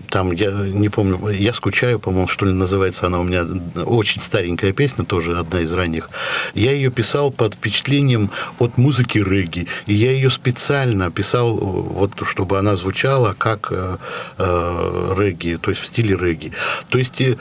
там, 0.09 0.33
я 0.33 0.51
не 0.51 0.89
помню, 0.89 1.29
я 1.31 1.53
скучаю, 1.53 1.99
по-моему, 1.99 2.29
что 2.29 2.47
ли, 2.47 2.53
называется 2.53 3.07
она 3.07 3.21
у 3.21 3.25
меня, 3.25 3.47
очень 3.85 4.23
старенькая 4.23 4.73
песня, 4.73 5.05
тоже 5.05 5.39
одна 5.39 5.61
из 5.61 5.73
ранних. 5.73 6.11
Я 6.55 6.73
ее 6.73 6.91
писал 6.91 7.31
под 7.31 7.55
впечатлением 7.55 8.31
от 8.59 8.79
музыки 8.79 9.19
регги, 9.19 9.67
и 9.87 9.95
я 9.95 10.13
ее 10.13 10.31
специально 10.31 11.11
писал, 11.11 11.55
вот, 11.57 12.13
чтобы 12.27 12.59
она 12.59 12.77
звучала 12.77 13.35
как 13.37 13.69
э, 13.71 13.97
э, 14.39 15.15
регги, 15.19 15.59
то 15.61 15.71
есть 15.71 15.83
в 15.83 15.87
стиле 15.87 16.17
регги. 16.17 16.53
То 16.89 16.99
есть 16.99 17.21
э, 17.21 17.37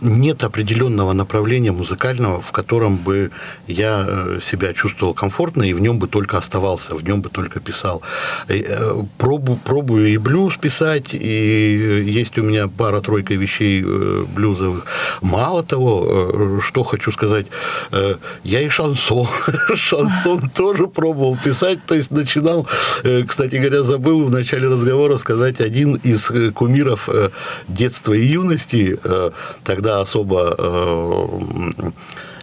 нет 0.00 0.44
определенного 0.44 1.12
направления 1.12 1.72
музыкального, 1.72 2.40
в 2.40 2.52
котором 2.52 2.96
бы 2.96 3.30
я 3.66 4.04
э, 4.06 4.40
себя 4.42 4.72
чувствовал 4.72 5.14
комфортно, 5.14 5.62
и 5.62 5.72
в 5.72 5.80
нем 5.80 5.98
бы 5.98 6.06
только 6.06 6.38
оставался, 6.38 6.94
в 6.94 7.04
нем 7.04 7.22
бы 7.22 7.28
только 7.30 7.60
писал. 7.60 8.02
Э, 8.48 8.56
э, 8.56 9.04
Пробу, 9.18 9.58
пробую 9.64 10.08
и 10.08 10.16
блюз 10.34 10.56
писать, 10.56 11.14
и 11.14 12.02
есть 12.20 12.38
у 12.38 12.42
меня 12.42 12.66
пара-тройка 12.66 13.34
вещей 13.34 13.84
э, 13.86 14.24
блюзовых. 14.34 14.84
Мало 15.22 15.62
того, 15.62 16.06
э, 16.06 16.60
что 16.60 16.82
хочу 16.82 17.12
сказать, 17.12 17.46
э, 17.92 18.16
я 18.42 18.60
и 18.60 18.68
шансон, 18.68 19.28
шансон 19.74 20.50
тоже 20.50 20.88
пробовал 20.88 21.38
писать, 21.44 21.78
то 21.86 21.94
есть 21.94 22.10
начинал, 22.10 22.66
э, 23.04 23.22
кстати 23.22 23.56
говоря, 23.56 23.82
забыл 23.84 24.24
в 24.24 24.30
начале 24.30 24.68
разговора 24.68 25.18
сказать 25.18 25.60
один 25.60 25.94
из 26.04 26.30
э, 26.30 26.50
кумиров 26.50 27.08
э, 27.08 27.30
детства 27.68 28.12
и 28.12 28.24
юности, 28.24 28.98
э, 29.04 29.30
тогда 29.62 30.00
особо 30.00 30.56
э, 30.58 31.90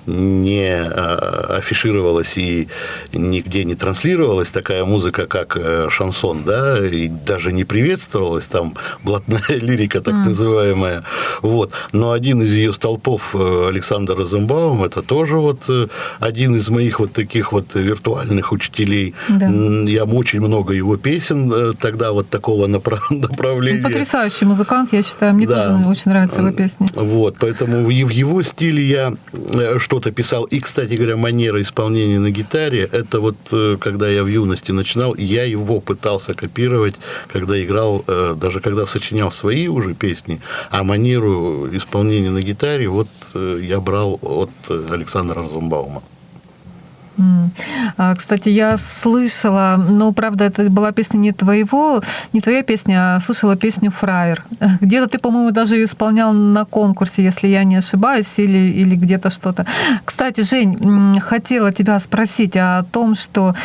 не 0.06 0.68
э, 0.70 1.56
афишировалась 1.58 2.38
и 2.38 2.68
нигде 3.14 3.64
не 3.66 3.76
транслировалась 3.76 4.49
такая 4.49 4.84
музыка, 4.86 5.28
как 5.28 5.58
э, 5.58 5.88
шансон, 5.89 6.43
да, 6.43 6.78
и 6.86 7.08
даже 7.08 7.52
не 7.54 7.64
приветствовалась 7.64 8.45
там 8.45 8.76
блатная 9.04 9.43
лирика, 9.49 10.02
так 10.02 10.14
называемая. 10.26 11.04
Вот. 11.41 11.72
Но 11.91 12.12
один 12.12 12.41
из 12.41 12.54
ее 12.54 12.74
столпов, 12.74 13.36
э, 13.36 13.68
Александр 13.70 14.16
Розенбаум, 14.16 14.84
это 14.84 15.02
тоже 15.02 15.38
вот 15.38 15.62
один 16.20 16.56
из 16.56 16.70
моих 16.70 16.99
вот 16.99 17.14
таких 17.14 17.52
вот 17.52 17.76
виртуальных 17.76 18.52
учителей. 18.52 19.14
Да. 19.30 19.47
Я 19.47 20.04
очень 20.06 20.41
много 20.41 20.74
его 20.74 20.97
песен 20.97 21.76
тогда 21.80 22.12
вот 22.12 22.30
такого 22.30 22.68
напра- 22.68 22.99
направления. 23.10 23.82
Ну, 23.82 23.88
Потрясающий 23.89 24.45
музыкант, 24.45 24.89
я 24.93 25.02
считаю. 25.02 25.34
Мне 25.34 25.47
Да. 25.47 25.68
тоже 25.68 25.86
очень 25.88 26.12
нравятся 26.12 26.41
его 26.41 26.52
песни. 26.52 26.88
Вот, 26.95 27.36
поэтому 27.39 27.86
в 27.86 27.89
его 27.89 28.41
стиле 28.43 28.84
я 28.84 29.14
что-то 29.92 30.12
писал. 30.12 30.46
И, 30.46 30.62
кстати 30.62 30.94
говоря, 30.94 31.18
манера 31.18 31.62
исполнения 31.62 32.20
на 32.20 32.32
гитаре, 32.32 32.88
это 32.94 33.20
вот 33.20 33.36
э, 33.52 33.76
когда 33.78 34.08
я 34.08 34.24
в 34.24 34.28
юности 34.28 34.72
начинал, 34.72 35.16
я 35.16 35.44
его 35.44 35.82
пытался 35.82 36.34
копировать, 36.34 36.96
когда 37.28 37.62
играл, 37.62 38.06
э, 38.08 38.36
даже 38.39 38.62
когда 38.62 38.86
сочинял 38.86 39.32
свои 39.32 39.68
уже 39.68 39.94
песни, 39.94 40.39
а 40.70 40.84
манеру 40.84 41.68
исполнения 41.76 42.30
на 42.30 42.42
гитаре 42.42 42.88
вот 42.88 43.10
э, 43.34 43.60
я 43.62 43.82
брал 43.82 44.18
от 44.22 44.52
Александра 44.70 45.42
Розенбаума. 45.42 46.02
А, 47.97 48.16
Кстати, 48.16 48.49
я 48.49 48.78
слышала, 48.78 49.76
но 49.78 50.12
правда 50.12 50.45
это 50.45 50.70
была 50.70 50.91
песня 50.91 51.18
не 51.18 51.32
твоего, 51.32 52.01
не 52.34 52.41
твоя 52.41 52.64
песня, 52.64 53.16
а 53.16 53.20
слышала 53.20 53.55
песню 53.55 53.91
«Фраер». 53.91 54.43
Где-то 54.82 55.07
ты, 55.07 55.20
по-моему, 55.20 55.51
даже 55.51 55.76
ее 55.76 55.86
исполнял 55.86 56.34
на 56.34 56.66
конкурсе, 56.66 57.24
если 57.24 57.47
я 57.47 57.64
не 57.64 57.76
ошибаюсь, 57.78 58.39
или, 58.39 58.57
или 58.57 58.95
где-то 58.95 59.30
что-то. 59.30 59.66
Кстати, 60.05 60.41
Жень, 60.41 61.20
хотела 61.20 61.72
тебя 61.72 61.99
спросить 61.99 62.55
о 62.55 62.84
том, 62.91 63.16
что 63.16 63.55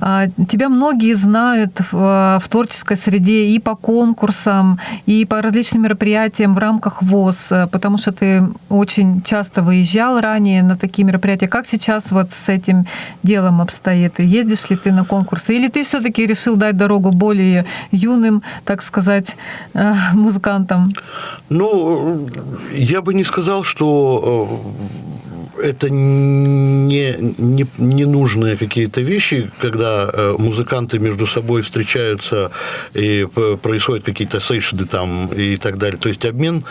а, 0.00 0.26
тебя 0.48 0.68
многие 0.68 1.14
знают 1.14 1.80
в, 1.92 2.42
творческой 2.50 2.96
среде 2.96 3.46
и 3.46 3.58
по 3.58 3.74
конкурсам, 3.76 4.78
и 5.06 5.24
по 5.24 5.40
различным 5.40 5.82
мероприятиям 5.82 6.54
в 6.54 6.58
рамках 6.58 7.02
ВОЗ, 7.02 7.48
потому 7.70 7.98
что 7.98 8.12
ты 8.12 8.44
очень 8.68 9.22
часто 9.22 9.62
выезжал 9.62 10.20
ранее 10.20 10.62
на 10.62 10.76
такие 10.76 11.04
мероприятия. 11.04 11.48
Как 11.48 11.66
сейчас 11.66 12.10
вот 12.10 12.32
с 12.32 12.48
этим 12.48 12.71
делом 13.22 13.60
обстоит? 13.60 14.20
И 14.20 14.24
Ездишь 14.24 14.70
ли 14.70 14.76
ты 14.76 14.92
на 14.92 15.04
конкурсы? 15.04 15.54
Или 15.54 15.68
ты 15.68 15.82
все-таки 15.82 16.26
решил 16.26 16.56
дать 16.56 16.76
дорогу 16.76 17.10
более 17.10 17.64
юным, 17.90 18.42
так 18.64 18.82
сказать, 18.82 19.36
э, 19.74 19.92
музыкантам? 20.14 20.92
Ну, 21.48 22.28
я 22.74 23.02
бы 23.02 23.14
не 23.14 23.24
сказал, 23.24 23.64
что 23.64 24.62
э, 25.58 25.68
это 25.68 25.90
не, 25.90 27.16
не, 27.38 27.66
ненужные 27.78 28.56
какие-то 28.56 29.00
вещи, 29.00 29.50
когда 29.60 30.10
э, 30.12 30.36
музыканты 30.38 30.98
между 30.98 31.26
собой 31.26 31.62
встречаются 31.62 32.50
и 32.94 33.26
происходят 33.62 34.04
какие-то 34.04 34.40
сейшеды 34.40 34.86
там 34.86 35.26
и 35.26 35.56
так 35.56 35.78
далее. 35.78 35.98
То 35.98 36.08
есть 36.08 36.24
обмен 36.24 36.64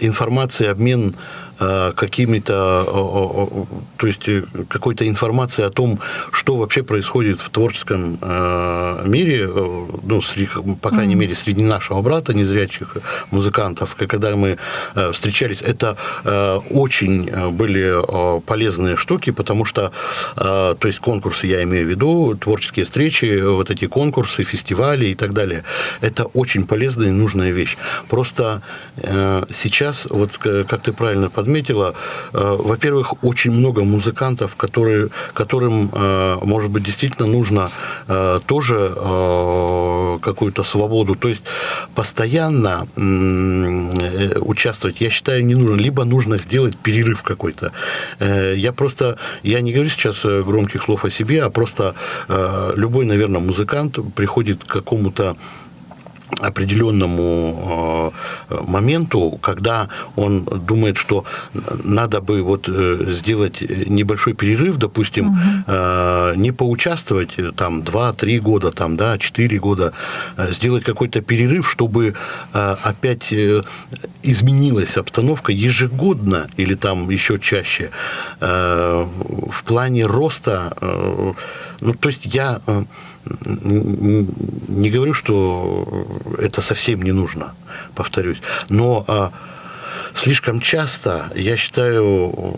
информацией, 0.00 0.70
обмен 0.70 1.14
какими-то, 1.60 2.84
э, 2.86 3.62
э, 3.62 3.76
то 3.96 4.06
есть 4.06 4.28
э, 4.28 4.42
какой-то 4.68 5.06
информацией 5.06 5.66
о 5.66 5.70
том, 5.70 5.98
что 6.32 6.56
вообще 6.56 6.82
происходит 6.82 7.40
в 7.40 7.50
творческом 7.50 8.18
э, 8.20 9.02
мире, 9.06 9.48
э, 9.48 9.86
ну, 10.02 10.22
среди, 10.22 10.48
по 10.80 10.90
крайней 10.90 11.14
мере, 11.14 11.34
среди 11.34 11.62
нашего 11.62 12.00
брата, 12.02 12.32
незрячих 12.34 12.96
музыкантов, 13.30 13.94
когда 13.94 14.34
мы 14.36 14.56
э, 14.94 15.12
встречались, 15.12 15.62
это 15.62 15.96
э, 16.24 16.60
очень 16.70 17.28
э, 17.28 17.50
были 17.50 17.92
э, 17.92 18.40
полезные 18.40 18.96
штуки, 18.96 19.30
потому 19.30 19.64
что, 19.64 19.92
э, 20.36 20.74
то 20.78 20.88
есть 20.88 20.98
конкурсы, 20.98 21.46
я 21.46 21.62
имею 21.62 21.86
в 21.86 21.90
виду, 21.90 22.36
творческие 22.40 22.84
встречи, 22.84 23.40
вот 23.40 23.70
эти 23.70 23.86
конкурсы, 23.86 24.44
фестивали 24.44 25.06
и 25.06 25.14
так 25.14 25.32
далее, 25.32 25.64
это 26.00 26.24
очень 26.24 26.66
полезная 26.66 27.08
и 27.08 27.12
нужная 27.12 27.50
вещь. 27.50 27.76
Просто 28.08 28.62
э, 28.96 29.42
сейчас, 29.54 30.06
вот 30.10 30.38
как 30.38 30.82
ты 30.82 30.92
правильно 30.92 31.28
подметила, 31.50 31.94
э, 32.32 32.56
во-первых, 32.58 33.24
очень 33.24 33.50
много 33.50 33.82
музыкантов, 33.82 34.54
которые, 34.56 35.08
которым, 35.34 35.90
э, 35.92 36.38
может 36.42 36.70
быть, 36.70 36.84
действительно 36.84 37.28
нужно 37.28 37.70
э, 38.08 38.40
тоже 38.46 38.90
какую-то 40.22 40.64
свободу. 40.64 41.14
То 41.14 41.28
есть 41.28 41.42
постоянно 41.94 42.86
участвовать, 44.40 45.00
я 45.00 45.10
считаю, 45.10 45.44
не 45.44 45.54
нужно. 45.54 45.80
Либо 45.80 46.04
нужно 46.04 46.38
сделать 46.38 46.76
перерыв 46.76 47.22
какой-то. 47.22 47.72
Я 48.20 48.72
просто, 48.72 49.16
я 49.42 49.60
не 49.60 49.72
говорю 49.72 49.90
сейчас 49.90 50.24
громких 50.24 50.82
слов 50.82 51.04
о 51.04 51.10
себе, 51.10 51.42
а 51.42 51.50
просто 51.50 51.94
любой, 52.76 53.06
наверное, 53.06 53.40
музыкант 53.40 53.98
приходит 54.14 54.64
к 54.64 54.66
какому-то 54.66 55.36
определенному 56.38 58.12
э, 58.50 58.56
моменту, 58.66 59.38
когда 59.42 59.88
он 60.16 60.44
думает, 60.44 60.96
что 60.96 61.24
надо 61.84 62.20
бы 62.20 62.42
вот 62.42 62.68
э, 62.68 63.12
сделать 63.12 63.60
небольшой 63.60 64.34
перерыв, 64.34 64.76
допустим, 64.76 65.36
э, 65.66 66.34
не 66.36 66.52
поучаствовать 66.52 67.36
там 67.56 67.80
2-3 67.80 68.40
года, 68.40 68.70
там, 68.70 68.96
да, 68.96 69.18
4 69.18 69.58
года, 69.58 69.92
э, 70.36 70.52
сделать 70.52 70.84
какой-то 70.84 71.20
перерыв, 71.20 71.70
чтобы 71.70 72.14
опять 72.52 73.32
изменилась 74.22 74.96
обстановка 74.96 75.52
ежегодно 75.52 76.48
или 76.56 76.74
там 76.74 77.10
еще 77.10 77.38
чаще 77.38 77.90
в 78.40 79.64
плане 79.64 80.06
роста. 80.06 80.72
Ну, 81.80 81.94
то 81.94 82.08
есть 82.08 82.26
я 82.26 82.60
не 83.24 84.90
говорю, 84.90 85.14
что 85.14 86.06
это 86.38 86.62
совсем 86.62 87.02
не 87.02 87.12
нужно, 87.12 87.54
повторюсь, 87.94 88.40
но 88.68 89.04
а, 89.08 89.32
слишком 90.14 90.60
часто, 90.60 91.30
я 91.34 91.56
считаю, 91.56 92.56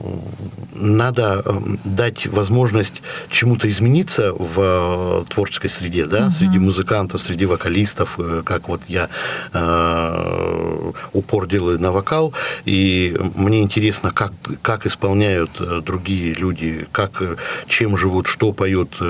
надо 0.75 1.43
э, 1.45 1.53
дать 1.85 2.27
возможность 2.27 3.03
чему-то 3.31 3.69
измениться 3.69 4.33
в 4.33 4.55
э, 4.59 5.25
творческой 5.29 5.69
среде, 5.69 6.07
да, 6.07 6.31
среди 6.31 6.59
музыкантов, 6.59 7.21
среди 7.21 7.47
вокалистов, 7.47 8.19
э, 8.19 8.43
как 8.45 8.69
вот 8.69 8.83
я 8.89 9.09
э, 9.53 10.93
упор 11.13 11.47
делаю 11.47 11.79
на 11.81 11.93
вокал, 11.93 12.35
и 12.65 13.17
мне 13.35 13.63
интересно, 13.63 14.13
как, 14.13 14.33
как 14.63 14.87
исполняют 14.87 15.51
другие 15.85 16.35
люди, 16.35 16.87
как, 16.93 17.23
чем 17.67 17.97
живут, 17.97 18.27
что 18.27 18.53
поют, 18.53 19.01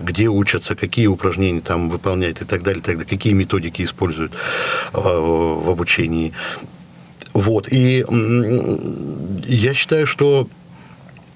где 0.00 0.28
учатся, 0.28 0.74
какие 0.74 1.06
упражнения 1.06 1.60
там 1.60 1.90
выполняют 1.90 2.42
и 2.42 2.44
так 2.44 2.62
далее, 2.62 2.80
и 2.80 2.84
так 2.84 2.96
далее, 2.96 3.08
какие 3.08 3.32
методики 3.32 3.82
используют 3.82 4.32
э, 4.32 4.98
в 4.98 5.70
обучении. 5.70 6.32
Вот. 7.32 7.68
И 7.70 8.04
я 9.46 9.74
считаю, 9.74 10.06
что 10.06 10.48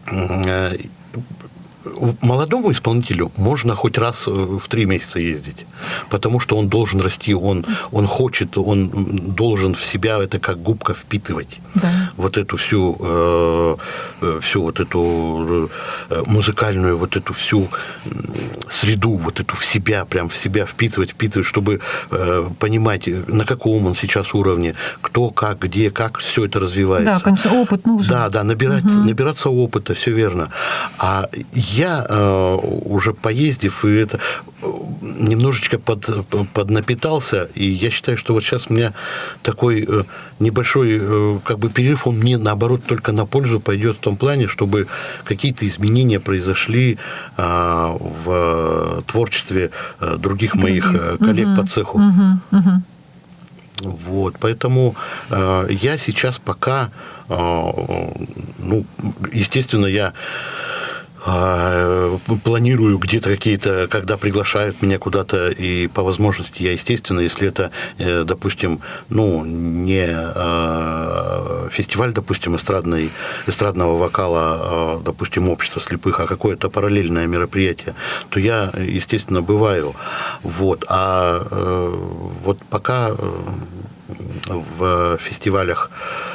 э, 0.07 0.77
молодому 2.22 2.72
исполнителю 2.72 3.30
можно 3.37 3.74
хоть 3.74 3.99
раз 3.99 4.26
э, 4.26 4.30
в 4.30 4.68
три 4.68 4.87
месяца 4.87 5.18
ездить, 5.18 5.66
потому 6.11 6.41
что 6.41 6.57
он 6.57 6.68
должен 6.68 7.01
расти, 7.01 7.35
он, 7.35 7.64
он 7.93 8.07
хочет, 8.07 8.59
он 8.59 8.89
должен 9.35 9.74
в 9.74 9.82
себя 9.85 10.18
это 10.18 10.39
как 10.39 10.62
губка 10.62 10.95
впитывать. 10.95 11.61
Да. 11.74 11.91
Вот 12.16 12.37
эту 12.39 12.57
всю, 12.57 12.97
э, 13.01 13.76
э, 14.20 14.41
всю 14.43 14.62
вот 14.62 14.80
эту 14.80 15.70
э, 16.11 16.22
музыкальную, 16.26 16.97
вот 16.97 17.16
эту 17.16 17.35
всю 17.35 17.68
среду, 18.70 19.16
вот 19.16 19.41
эту 19.41 19.57
в 19.57 19.64
себя, 19.64 20.05
прям 20.05 20.28
в 20.28 20.37
себя 20.37 20.66
впитывать, 20.66 21.11
впитывать, 21.11 21.47
чтобы 21.47 21.80
э, 22.11 22.51
понимать, 22.59 23.09
на 23.28 23.45
каком 23.45 23.87
он 23.87 23.95
сейчас 23.95 24.35
уровне, 24.35 24.74
кто, 25.01 25.30
как, 25.30 25.61
где, 25.61 25.91
как 25.91 26.18
все 26.18 26.45
это 26.47 26.61
развивается. 26.61 27.14
Да, 27.14 27.20
конечно, 27.20 27.53
опыт 27.53 27.87
нужен. 27.87 28.09
Да, 28.09 28.28
да, 28.28 28.45
набирать, 28.45 28.85
набираться 28.85 29.51
опыта, 29.51 29.95
все 29.95 30.12
верно. 30.12 30.51
А 30.99 31.28
я 31.75 32.07
э, 32.09 32.59
уже 32.85 33.12
поездив, 33.12 33.85
и 33.85 33.97
это 33.97 34.18
э, 34.62 34.66
немножечко 35.03 35.79
под, 35.79 36.09
поднапитался, 36.53 37.49
и 37.55 37.64
я 37.64 37.91
считаю, 37.91 38.16
что 38.16 38.35
вот 38.35 38.43
сейчас 38.45 38.66
у 38.68 38.75
меня 38.75 38.93
такой 39.43 39.85
э, 39.89 40.05
небольшой 40.39 40.99
э, 41.01 41.39
как 41.45 41.59
бы 41.59 41.68
перерыв, 41.68 42.07
он 42.07 42.18
мне 42.18 42.39
наоборот 42.39 42.85
только 42.87 43.12
на 43.12 43.27
пользу 43.27 43.61
пойдет 43.61 43.97
в 43.97 44.01
том 44.01 44.16
плане, 44.16 44.47
чтобы 44.47 44.87
какие-то 45.25 45.66
изменения 45.66 46.20
произошли 46.20 46.99
э, 47.37 47.99
в 48.25 49.03
творчестве 49.07 49.70
э, 50.01 50.16
других 50.18 50.55
моих 50.55 50.95
э, 50.95 51.16
коллег 51.18 51.57
по 51.57 51.66
цеху. 51.66 51.99
Мгм, 51.99 52.41
мгм. 52.51 52.85
Вот, 53.83 54.37
поэтому 54.41 54.95
э, 55.31 55.66
я 55.70 55.99
сейчас 55.99 56.39
пока, 56.39 56.91
э, 57.29 57.35
ну, 58.59 58.85
естественно, 59.33 59.87
я 59.87 60.12
планирую 61.25 62.99
где-то 62.99 63.31
какие-то, 63.31 63.89
когда 63.91 64.18
приглашают 64.18 64.83
меня 64.83 64.99
куда-то, 64.99 65.49
и 65.49 65.87
по 65.87 66.03
возможности 66.03 66.62
я, 66.62 66.72
естественно, 66.72 67.20
если 67.20 67.49
это, 67.49 67.70
э, 67.99 68.25
допустим, 68.25 68.81
ну, 69.09 69.43
не 69.45 70.07
э, 70.07 71.68
фестиваль, 71.70 72.12
допустим, 72.12 72.57
эстрадный, 72.57 73.11
эстрадного 73.47 73.97
вокала, 73.97 74.99
э, 74.99 75.03
допустим, 75.05 75.49
общество 75.49 75.81
слепых, 75.81 76.20
а 76.20 76.27
какое-то 76.27 76.68
параллельное 76.68 77.27
мероприятие, 77.27 77.95
то 78.29 78.39
я, 78.39 78.70
естественно, 78.77 79.41
бываю. 79.41 79.95
Вот. 80.43 80.85
А 80.89 81.47
э, 81.51 81.95
вот 82.45 82.59
пока 82.68 83.09
э, 83.09 83.14
в 84.79 85.18
фестивалях 85.18 85.91
э, 85.91 86.35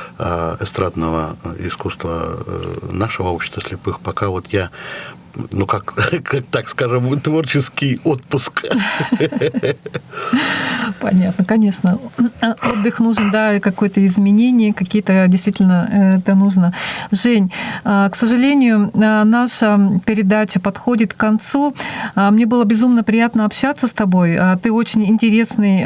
эстрадного 0.59 1.37
искусства 1.59 2.43
э, 2.45 2.87
нашего 2.91 3.29
общества 3.29 3.61
слепых, 3.61 3.99
пока 3.99 4.27
вот 4.27 4.47
я, 4.47 4.69
ну 5.51 5.65
как, 5.65 5.93
как 6.23 6.45
так 6.51 6.69
скажем, 6.69 7.19
творческий 7.19 7.99
отпуск. 8.03 8.65
Понятно, 10.99 11.45
конечно. 11.45 11.99
А 12.41 12.55
Отдых 12.71 12.99
нужен, 12.99 13.31
да, 13.31 13.59
какое-то 13.59 14.05
изменение, 14.05 14.73
какие-то 14.73 15.25
действительно 15.27 16.13
это 16.17 16.35
нужно. 16.35 16.73
Жень, 17.11 17.51
а, 17.83 18.09
к 18.09 18.15
сожалению, 18.15 18.91
а, 18.95 19.23
наша 19.23 20.01
передача 20.05 20.59
подходит 20.59 21.13
к 21.13 21.17
концу. 21.17 21.75
Мне 22.15 22.45
было 22.45 22.63
безумно 22.63 23.03
приятно 23.03 23.45
общаться 23.45 23.87
с 23.87 23.91
тобой. 23.91 24.37
Ты 24.61 24.71
очень 24.71 25.05
интересный 25.05 25.81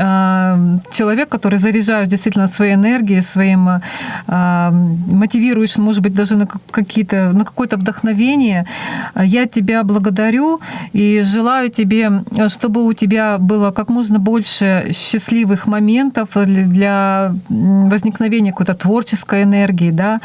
человек, 0.91 1.30
который 1.30 1.60
заряжаешь 1.60 2.08
действительно 2.08 2.48
своей 2.48 2.74
энергией, 2.76 3.22
своим 3.22 3.82
мотивируешь, 4.28 5.78
может 5.78 6.02
быть, 6.02 6.14
даже 6.14 6.36
на 6.36 6.48
как- 6.48 6.62
какие-то 6.72 7.32
на 7.34 7.46
какое-то 7.46 7.78
вдохновение. 7.78 8.66
Я 9.34 9.48
тебя 9.48 9.84
благодарю 9.84 10.60
и 10.94 11.24
желаю 11.24 11.72
тебе, 11.72 12.24
чтобы 12.50 12.86
у 12.86 12.94
тебя 12.94 13.40
было 13.40 13.72
как 13.72 13.90
можно 13.90 14.20
больше 14.20 14.92
счастливых 14.94 15.66
моментов 15.66 16.30
для 16.36 17.34
возникновения 17.50 18.52
какой-то 18.52 18.76
творческой 18.76 19.42
энергии, 19.42 19.90
да, 19.90 20.22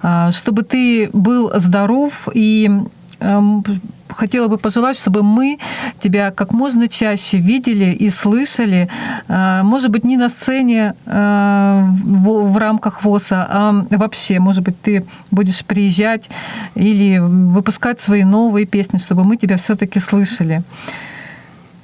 а, 0.00 0.30
чтобы 0.30 0.62
ты 0.62 1.10
был 1.12 1.50
здоров 1.58 2.28
и 2.32 2.70
эм, 3.18 3.64
хотела 4.12 4.48
бы 4.48 4.58
пожелать, 4.58 4.96
чтобы 4.96 5.22
мы 5.22 5.58
тебя 5.98 6.30
как 6.30 6.52
можно 6.52 6.88
чаще 6.88 7.38
видели 7.38 7.92
и 7.92 8.08
слышали, 8.08 8.88
а, 9.28 9.62
может 9.62 9.90
быть, 9.90 10.04
не 10.04 10.16
на 10.16 10.28
сцене 10.28 10.94
а, 11.06 11.86
в, 12.04 12.56
рамках 12.56 13.04
ВОСа, 13.04 13.46
а 13.48 13.86
вообще, 13.90 14.38
может 14.38 14.62
быть, 14.62 14.80
ты 14.80 15.04
будешь 15.30 15.64
приезжать 15.64 16.28
или 16.74 17.18
выпускать 17.18 18.00
свои 18.00 18.24
новые 18.24 18.66
песни, 18.66 18.98
чтобы 18.98 19.24
мы 19.24 19.36
тебя 19.36 19.56
все-таки 19.56 19.98
слышали. 19.98 20.62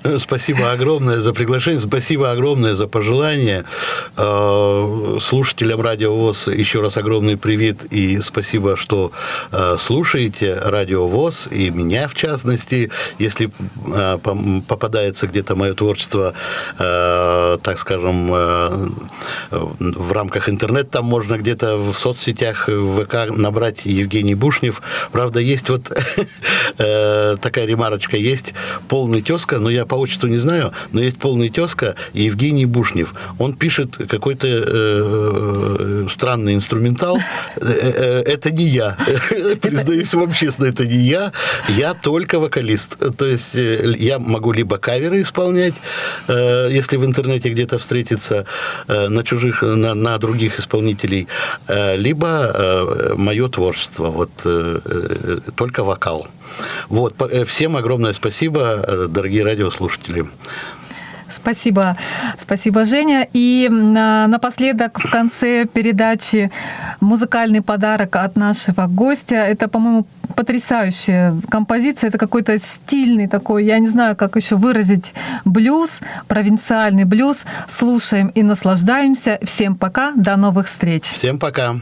Э, 0.04 0.18
спасибо 0.20 0.70
огромное 0.70 1.18
за 1.18 1.32
приглашение, 1.32 1.80
спасибо 1.80 2.30
огромное 2.30 2.74
за 2.74 2.86
пожелание. 2.86 3.64
Э, 4.16 5.18
слушателям 5.20 5.80
Радио 5.80 6.14
ВОЗ 6.14 6.48
еще 6.48 6.80
раз 6.80 6.96
огромный 6.96 7.36
привет 7.36 7.84
и 7.92 8.20
спасибо, 8.20 8.76
что 8.76 9.10
э, 9.50 9.76
слушаете 9.80 10.54
Радио 10.54 11.08
ВОЗ 11.08 11.48
и 11.50 11.70
меня 11.70 12.06
в 12.06 12.14
частности. 12.14 12.90
Если 13.18 13.50
попадается 14.68 15.26
где-то 15.26 15.56
мое 15.56 15.74
творчество, 15.74 16.34
так 16.76 17.78
скажем, 17.78 18.28
в 19.50 20.12
рамках 20.12 20.48
интернета, 20.48 20.90
там 20.90 21.04
можно 21.04 21.36
где-то 21.36 21.76
в 21.76 21.94
соцсетях, 21.94 22.68
в 22.68 23.04
ВК 23.04 23.34
набрать 23.36 23.84
Евгений 23.84 24.34
Бушнев. 24.34 24.82
Правда, 25.12 25.40
есть 25.40 25.68
вот 25.70 25.84
такая 26.76 27.66
ремарочка, 27.66 28.16
есть 28.16 28.54
полный 28.88 29.22
тезка, 29.22 29.58
но 29.58 29.70
я 29.70 29.86
по 29.88 29.96
отчеству 29.96 30.28
не 30.28 30.38
знаю, 30.38 30.72
но 30.92 31.00
есть 31.00 31.18
полный 31.18 31.48
тезка 31.48 31.94
Евгений 32.12 32.66
Бушнев. 32.66 33.14
Он 33.38 33.54
пишет 33.54 33.96
какой-то 33.96 34.46
э, 34.46 34.62
э 34.66 36.06
странный 36.10 36.54
инструментал. 36.54 37.18
Э, 37.56 38.22
это 38.26 38.50
не 38.50 38.64
я. 38.64 38.96
Признаюсь 39.60 40.14
вам 40.14 40.32
честно, 40.32 40.66
это 40.66 40.86
не 40.86 40.98
я. 40.98 41.32
Я 41.68 41.94
только 41.94 42.38
вокалист. 42.38 42.98
То 43.16 43.26
есть 43.26 43.54
я 43.54 44.18
могу 44.18 44.52
либо 44.52 44.78
каверы 44.78 45.22
исполнять, 45.22 45.74
если 46.28 46.96
в 46.96 47.04
интернете 47.04 47.48
где-то 47.48 47.78
встретиться 47.78 48.44
на 48.88 49.22
чужих, 49.24 49.62
на, 49.62 49.94
на 49.94 50.18
других 50.18 50.58
исполнителей, 50.58 51.28
либо 51.68 53.14
мое 53.16 53.48
творчество. 53.48 54.10
Вот 54.10 54.30
только 55.56 55.84
вокал. 55.84 56.28
Вот. 56.88 57.14
Всем 57.46 57.76
огромное 57.76 58.12
спасибо, 58.12 59.06
дорогие 59.08 59.44
радиослушатели. 59.44 59.77
Спасибо, 61.28 61.96
спасибо, 62.40 62.84
Женя. 62.84 63.28
И 63.32 63.68
напоследок 63.70 64.98
в 64.98 65.10
конце 65.10 65.66
передачи 65.66 66.50
музыкальный 67.00 67.62
подарок 67.62 68.16
от 68.16 68.36
нашего 68.36 68.86
гостя. 68.86 69.36
Это, 69.36 69.68
по-моему, 69.68 70.06
потрясающая 70.34 71.34
композиция. 71.48 72.08
Это 72.08 72.18
какой-то 72.18 72.58
стильный 72.58 73.28
такой, 73.28 73.64
я 73.66 73.78
не 73.78 73.88
знаю, 73.88 74.16
как 74.16 74.36
еще 74.36 74.56
выразить, 74.56 75.12
блюз, 75.44 76.00
провинциальный 76.28 77.04
блюз. 77.04 77.44
Слушаем 77.68 78.28
и 78.28 78.42
наслаждаемся. 78.42 79.38
Всем 79.42 79.76
пока, 79.76 80.12
до 80.12 80.36
новых 80.36 80.66
встреч. 80.66 81.04
Всем 81.04 81.38
пока. 81.38 81.76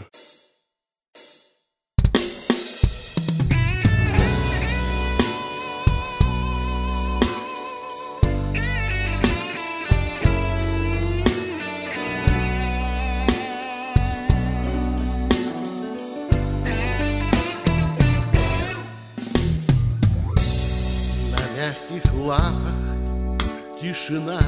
Тишина 24.07 24.41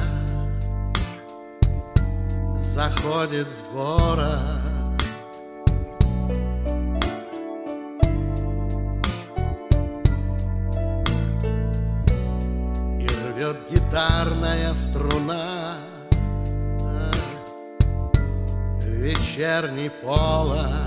заходит 2.61 3.47
в 3.47 3.73
город. 3.73 4.61
И 12.99 13.07
рвет 13.33 13.57
гитарная 13.69 14.73
струна 14.75 15.77
вечерний 18.81 19.89
полок. 19.89 20.78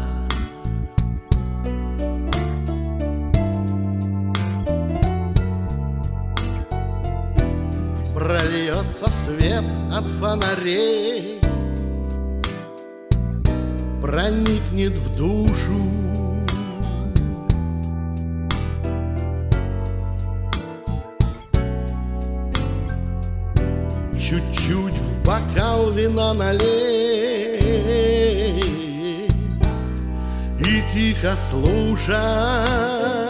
Прольется 9.03 9.11
свет 9.11 9.65
от 9.93 10.07
фонарей. 10.07 11.41
Проникнет 14.01 14.93
в 14.93 15.17
душу. 15.17 15.83
Чуть-чуть 24.19 24.95
в 24.95 25.25
бокал 25.27 25.91
вина 25.91 26.33
налей 26.33 27.59
И 30.59 30.83
тихо 30.95 31.37
слушай 31.37 33.22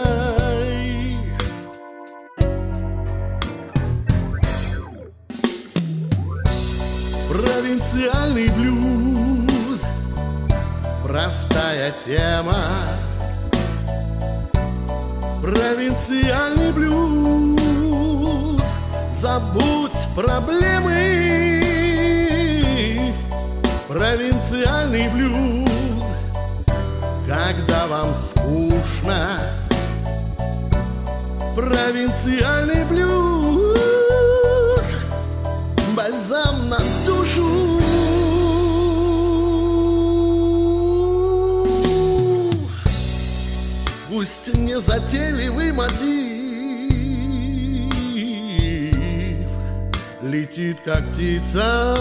проблемы. 20.15 21.63
Провинциальный 23.87 25.09
блюз. 25.09 25.69
Когда 27.27 27.87
вам 27.87 28.13
скучно. 28.15 29.39
Провинциальный 31.55 32.85
блюз. 32.85 33.75
Бальзам 35.95 36.69
на 36.69 36.79
душу. 37.05 37.79
Пусть 44.09 44.55
не 44.55 44.79
затейливый 44.79 45.71
мотив 45.71 46.22
Летит 50.43 50.77
как 50.83 51.01
птица. 51.13 51.95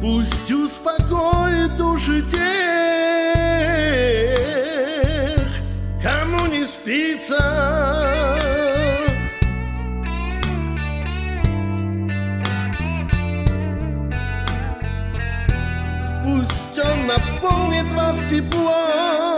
Пусть 0.00 0.52
успокоит 0.52 1.76
души 1.76 2.22
тех, 2.30 2.40
кому 6.04 6.46
не 6.46 6.64
спится. 6.64 8.38
Наполнит 17.06 17.92
вас 17.92 18.18
теплом 18.30 19.29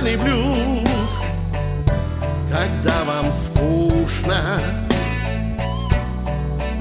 печальный 0.00 0.16
блюз. 0.16 0.88
Когда 2.50 3.04
вам 3.04 3.32
скучно 3.32 4.60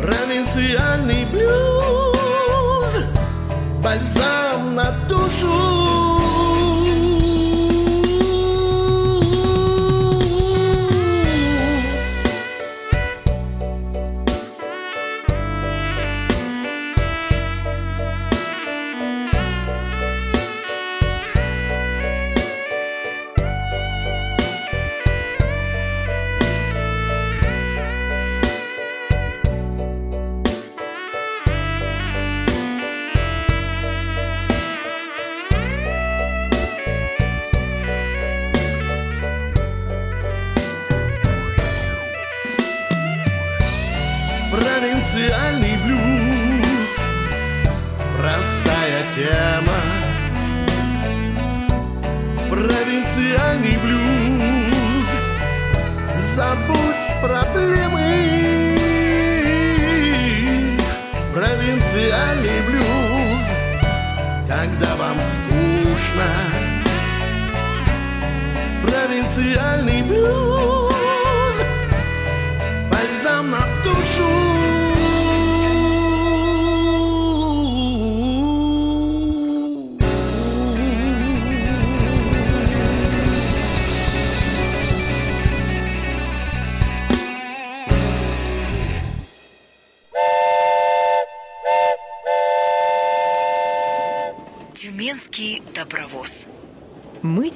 Провинциальный 0.01 1.25
блюз 1.25 3.05
Бальзам 3.83 4.75
на 4.75 4.91
душу. 5.07 5.78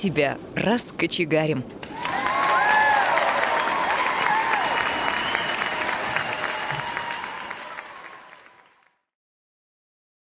тебя 0.04 0.38
раскочегарим. 0.54 1.64